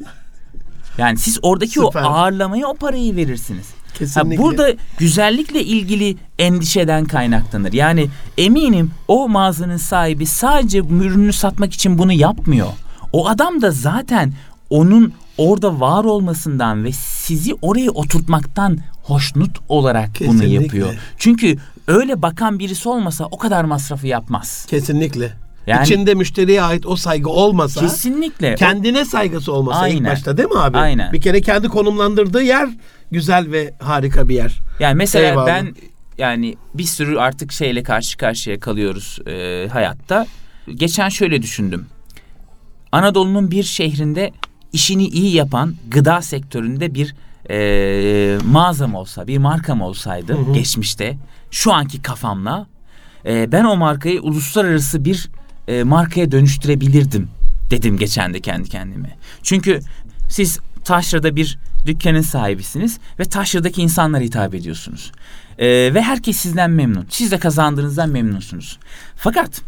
[0.97, 2.03] Yani siz oradaki Süper.
[2.03, 3.65] o ağırlamaya o parayı verirsiniz.
[3.93, 4.35] Kesinlikle.
[4.35, 7.73] Ha, burada güzellikle ilgili endişeden kaynaklanır.
[7.73, 12.67] Yani eminim o mağazanın sahibi sadece ürünü satmak için bunu yapmıyor.
[13.13, 14.33] O adam da zaten
[14.69, 20.53] onun orada var olmasından ve sizi oraya oturtmaktan hoşnut olarak bunu Kesinlikle.
[20.63, 20.93] yapıyor.
[21.17, 21.55] Çünkü
[21.87, 24.65] öyle bakan birisi olmasa o kadar masrafı yapmaz.
[24.69, 25.33] kesinlikle.
[25.67, 28.55] Yani- İçinde müşteriye ait o saygı olmasa Kesinlikle.
[28.55, 30.11] Kendine saygısı olmasa ilk Aynen.
[30.11, 30.77] başta değil mi abi?
[30.77, 31.13] Aynen.
[31.13, 32.69] Bir kere kendi konumlandırdığı yer
[33.11, 34.59] güzel ve harika bir yer.
[34.79, 35.47] Yani mesela Eyvallah.
[35.47, 35.75] ben
[36.17, 40.25] yani bir sürü artık şeyle karşı karşıya kalıyoruz e, hayatta.
[40.75, 41.85] Geçen şöyle düşündüm.
[42.93, 44.31] Anadolu'nun bir şehrinde
[44.73, 47.15] işini iyi yapan gıda sektöründe bir
[47.49, 51.17] e, mağazam olsa, bir markam olsaydı geçmişte
[51.51, 52.67] şu anki kafamla
[53.25, 55.29] e, ben o markayı uluslararası bir
[55.67, 57.29] e, markaya dönüştürebilirdim
[57.69, 59.17] dedim geçen de kendi kendime.
[59.43, 59.79] Çünkü
[60.29, 65.11] siz taşrada bir dükkanın sahibisiniz ve taşradaki insanlara hitap ediyorsunuz.
[65.57, 67.05] E, ve herkes sizden memnun.
[67.09, 68.79] Siz de kazandığınızdan memnunsunuz.
[69.15, 69.61] Fakat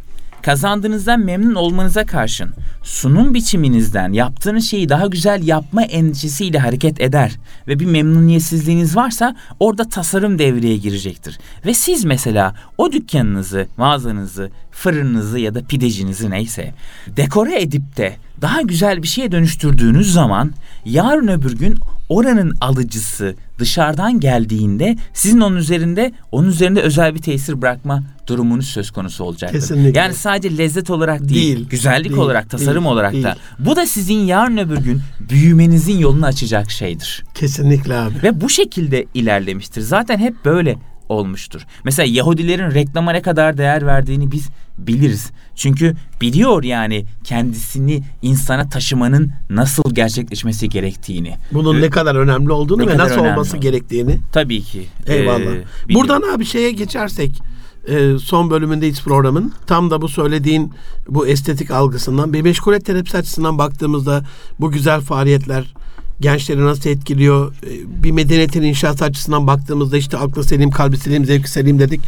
[0.45, 2.49] kazandığınızdan memnun olmanıza karşın
[2.83, 7.31] sunum biçiminizden yaptığınız şeyi daha güzel yapma endişesiyle hareket eder
[7.67, 11.39] ve bir memnuniyetsizliğiniz varsa orada tasarım devreye girecektir.
[11.65, 16.73] Ve siz mesela o dükkanınızı, mağazanızı, fırınınızı ya da pidecinizi neyse
[17.07, 20.51] dekore edip de daha güzel bir şeye dönüştürdüğünüz zaman
[20.85, 21.77] yarın öbür gün
[22.09, 28.91] oranın alıcısı dışarıdan geldiğinde sizin onun üzerinde onun üzerinde özel bir tesir bırakma durumunuz söz
[28.91, 29.59] konusu olacaktır.
[29.59, 29.99] Kesinlikle.
[29.99, 33.23] Yani sadece lezzet olarak değil, Değil, güzellik değil, olarak, tasarım değil, olarak değil.
[33.23, 37.23] da bu da sizin yarın öbür gün büyümenizin yolunu açacak şeydir.
[37.33, 38.13] Kesinlikle abi.
[38.23, 39.81] Ve bu şekilde ilerlemiştir.
[39.81, 40.75] Zaten hep böyle
[41.09, 41.61] olmuştur.
[41.83, 45.31] Mesela Yahudilerin reklama ne kadar değer verdiğini biz biliriz.
[45.55, 51.33] Çünkü biliyor yani kendisini insana taşımanın nasıl gerçekleşmesi gerektiğini.
[51.51, 53.61] Bunun ne kadar önemli olduğunu Ne ve nasıl olması olduğunu.
[53.61, 54.19] gerektiğini.
[54.31, 54.85] Tabii ki.
[55.07, 55.39] Eyvallah.
[55.39, 55.63] e, biliyor.
[55.89, 57.41] Buradan abi şeye geçersek
[57.87, 59.53] e, son bölümündeyiz programın.
[59.67, 60.73] Tam da bu söylediğin
[61.09, 64.23] bu estetik algısından bir meşgule terapisi açısından baktığımızda
[64.59, 65.73] bu güzel faaliyetler
[66.21, 67.53] gençleri nasıl etkiliyor?
[67.53, 72.01] E, Bir medeniyetin inşası açısından baktığımızda işte aklı selim, kalbi selim, zevki selim dedik.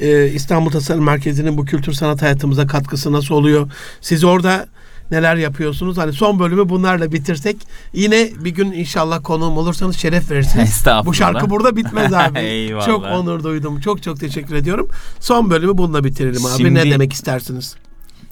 [0.00, 3.70] E, İstanbul Tasarım Merkezi'nin bu kültür sanat hayatımıza katkısı nasıl oluyor?
[4.00, 4.66] Siz orada
[5.10, 5.98] neler yapıyorsunuz?
[5.98, 7.56] Hani son bölümü bunlarla bitirsek
[7.92, 10.68] yine bir gün inşallah konuğum olursanız şeref verirsiniz.
[10.68, 11.06] Estağfurullah.
[11.06, 12.38] Bu şarkı burada bitmez abi.
[12.86, 13.80] Çok onur duydum.
[13.80, 14.88] Çok çok teşekkür ediyorum.
[15.20, 16.56] Son bölümü bununla bitirelim abi.
[16.56, 17.74] Şimdi- Ne demek istersiniz?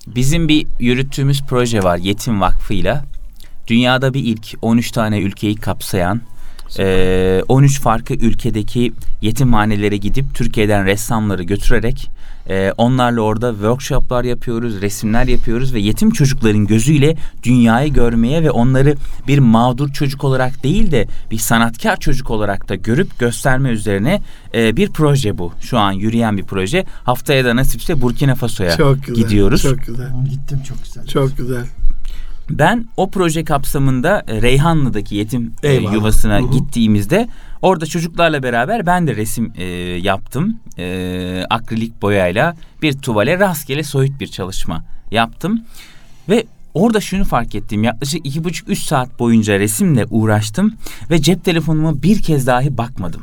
[0.06, 3.04] Bizim bir yürüttüğümüz proje var Yetim Vakfı'yla.
[3.66, 6.20] Dünyada bir ilk 13 tane ülkeyi kapsayan
[6.78, 12.10] e, 13 farklı ülkedeki yetimhanelere gidip Türkiye'den ressamları götürerek
[12.48, 18.94] e, onlarla orada workshoplar yapıyoruz, resimler yapıyoruz ve yetim çocukların gözüyle dünyayı görmeye ve onları
[19.28, 24.22] bir mağdur çocuk olarak değil de bir sanatkar çocuk olarak da görüp gösterme üzerine
[24.54, 25.52] e, bir proje bu.
[25.60, 26.84] Şu an yürüyen bir proje.
[27.04, 29.22] Haftaya da nasipse Burkina Faso'ya Çok güzel.
[29.22, 29.62] gidiyoruz.
[29.62, 30.10] Çok güzel.
[30.30, 31.06] Gittim çok güzel.
[31.06, 31.66] Çok güzel.
[32.50, 35.92] Ben o proje kapsamında e, Reyhanlı'daki yetim e, Eyvallah.
[35.94, 36.50] yuvasına Hı hı.
[36.50, 37.28] gittiğimizde
[37.62, 39.64] orada çocuklarla beraber ben de resim e,
[40.02, 40.56] yaptım.
[40.78, 45.60] E, akrilik boyayla bir tuvale rastgele soyut bir çalışma yaptım.
[46.28, 47.84] Ve orada şunu fark ettim.
[47.84, 50.74] Yaklaşık iki buçuk üç saat boyunca resimle uğraştım
[51.10, 53.22] ve cep telefonuma bir kez dahi bakmadım.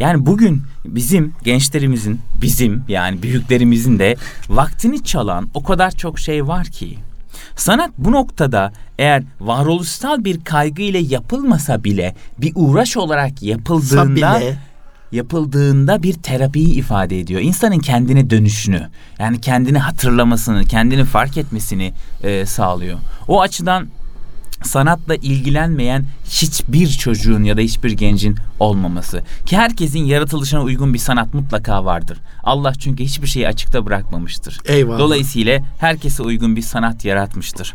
[0.00, 4.16] Yani bugün bizim gençlerimizin, bizim yani büyüklerimizin de
[4.48, 6.98] vaktini çalan o kadar çok şey var ki.
[7.58, 14.40] Sanat bu noktada eğer varoluşsal bir kaygı ile yapılmasa bile bir uğraş olarak yapıldığında
[15.12, 17.40] yapıldığında bir terapiyi ifade ediyor.
[17.40, 18.88] İnsanın kendine dönüşünü,
[19.18, 21.92] yani kendini hatırlamasını, kendini fark etmesini
[22.22, 22.98] e, sağlıyor.
[23.28, 23.88] O açıdan
[24.62, 29.22] sanatla ilgilenmeyen hiçbir çocuğun ya da hiçbir gencin olmaması.
[29.46, 32.18] Ki herkesin yaratılışına uygun bir sanat mutlaka vardır.
[32.42, 34.58] Allah çünkü hiçbir şeyi açıkta bırakmamıştır.
[34.64, 34.98] Eyvallah.
[34.98, 37.74] Dolayısıyla herkese uygun bir sanat yaratmıştır.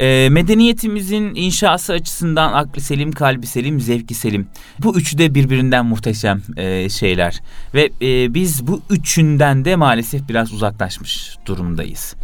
[0.00, 4.48] E, medeniyetimizin inşası açısından aklı selim, kalbi selim, zevki selim.
[4.78, 7.40] Bu üçü de birbirinden muhteşem e, şeyler.
[7.74, 12.14] Ve e, biz bu üçünden de maalesef biraz uzaklaşmış durumdayız.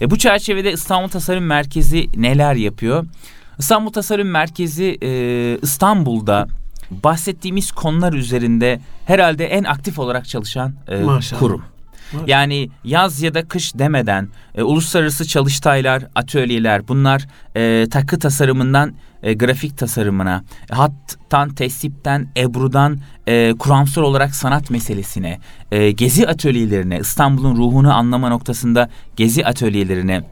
[0.00, 3.04] E, bu çerçevede İstanbul Tasarım Merkezi neler yapıyor?
[3.58, 6.48] İstanbul Tasarım Merkezi e, İstanbul'da
[6.90, 11.40] bahsettiğimiz konular üzerinde herhalde en aktif olarak çalışan e, Maşallah.
[11.40, 11.62] kurum.
[12.26, 19.34] Yani yaz ya da kış demeden e, uluslararası çalıştaylar, atölyeler bunlar e, takı tasarımından e,
[19.34, 25.38] grafik tasarımına, hattan, tesipten, ebrudan e, kuramsal olarak sanat meselesine,
[25.72, 30.24] e, gezi atölyelerine, İstanbul'un ruhunu anlama noktasında gezi atölyelerine,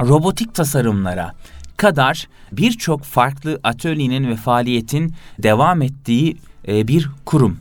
[0.00, 1.32] robotik tasarımlara
[1.76, 6.36] kadar birçok farklı atölyenin ve faaliyetin devam ettiği
[6.68, 7.58] e, bir kurum.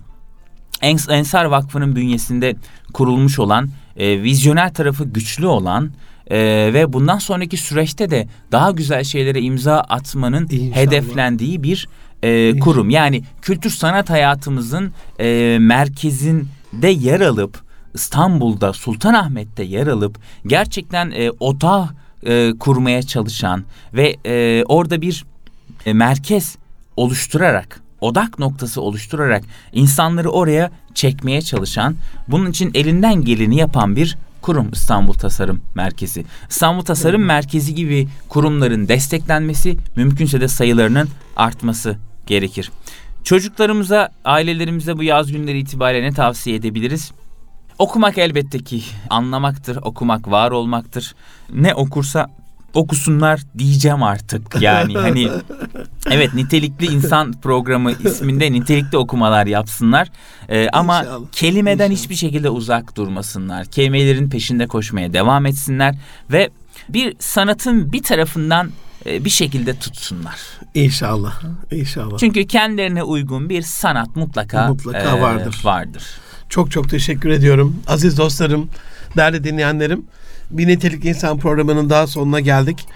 [0.82, 2.56] Ens- Ensar Vakfı'nın bünyesinde
[2.94, 5.92] kurulmuş olan, e, vizyoner tarafı güçlü olan
[6.32, 6.38] e,
[6.74, 10.76] ve bundan sonraki süreçte de daha güzel şeylere imza atmanın İnşallah.
[10.76, 11.88] hedeflendiği bir
[12.24, 12.90] e, kurum.
[12.90, 17.60] Yani kültür sanat hayatımızın e, merkezinde yer alıp
[17.94, 20.18] İstanbul'da Sultanahmet'te yer alıp
[20.48, 21.90] gerçekten e, otağı
[22.24, 23.64] e, kurmaya çalışan
[23.94, 25.26] ve e, orada bir
[25.86, 26.58] e, merkez
[26.98, 29.43] oluşturarak odak noktası oluşturarak
[29.74, 31.95] insanları oraya çekmeye çalışan
[32.28, 36.26] bunun için elinden geleni yapan bir kurum İstanbul Tasarım Merkezi.
[36.50, 41.97] İstanbul Tasarım Merkezi gibi kurumların desteklenmesi mümkünse de sayılarının artması
[42.28, 42.72] gerekir.
[43.24, 47.12] Çocuklarımıza, ailelerimize bu yaz günleri itibariyle ne tavsiye edebiliriz?
[47.80, 51.16] Okumak elbette ki anlamaktır, okumak var olmaktır.
[51.54, 52.30] Ne okursa
[52.74, 54.62] okusunlar diyeceğim artık.
[54.62, 55.30] Yani hani
[56.12, 60.08] evet nitelikli insan programı isminde nitelikli okumalar yapsınlar.
[60.50, 62.04] Ee, ama İnşallah, kelimeden inşallah.
[62.04, 63.66] hiçbir şekilde uzak durmasınlar.
[63.66, 65.96] Kelimelerin peşinde koşmaya devam etsinler
[66.32, 66.50] ve
[66.90, 68.72] bir sanatın bir tarafından
[69.06, 70.36] e, bir şekilde tutsunlar.
[70.74, 71.42] İnşallah.
[71.72, 72.18] İnşallah.
[72.18, 75.62] Çünkü kendilerine uygun bir sanat mutlaka Mutlaka e, vardır.
[75.64, 76.04] vardır.
[76.50, 77.76] Çok çok teşekkür ediyorum.
[77.88, 78.70] Aziz dostlarım,
[79.18, 80.06] değerli dinleyenlerim.
[80.52, 82.88] Bir Nitelik İnsan programının daha sonuna geldik.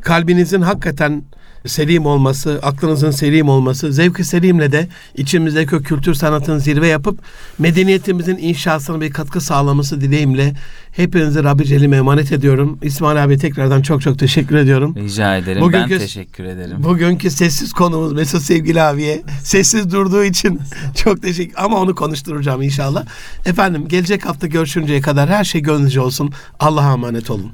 [0.00, 1.22] Kalbinizin hakikaten
[1.66, 7.18] selim olması, aklınızın selim olması, zevki selimle de içimizdeki o kültür sanatın zirve yapıp
[7.58, 10.54] medeniyetimizin inşasına bir katkı sağlaması dileğimle
[10.92, 12.78] hepinizi Rabbi Celle'ime emanet ediyorum.
[12.82, 14.94] İsmail abi tekrardan çok çok teşekkür ediyorum.
[14.96, 15.62] Rica ederim.
[15.62, 16.76] Bugünkü- ben teşekkür ederim.
[16.84, 20.60] Bugünkü sessiz konumuz Mesut Sevgili abiye sessiz durduğu için
[20.94, 23.04] çok teşekkür ama onu konuşturacağım inşallah.
[23.46, 26.32] Efendim gelecek hafta görüşünceye kadar her şey gönlünüzce olsun.
[26.60, 27.52] Allah'a emanet olun.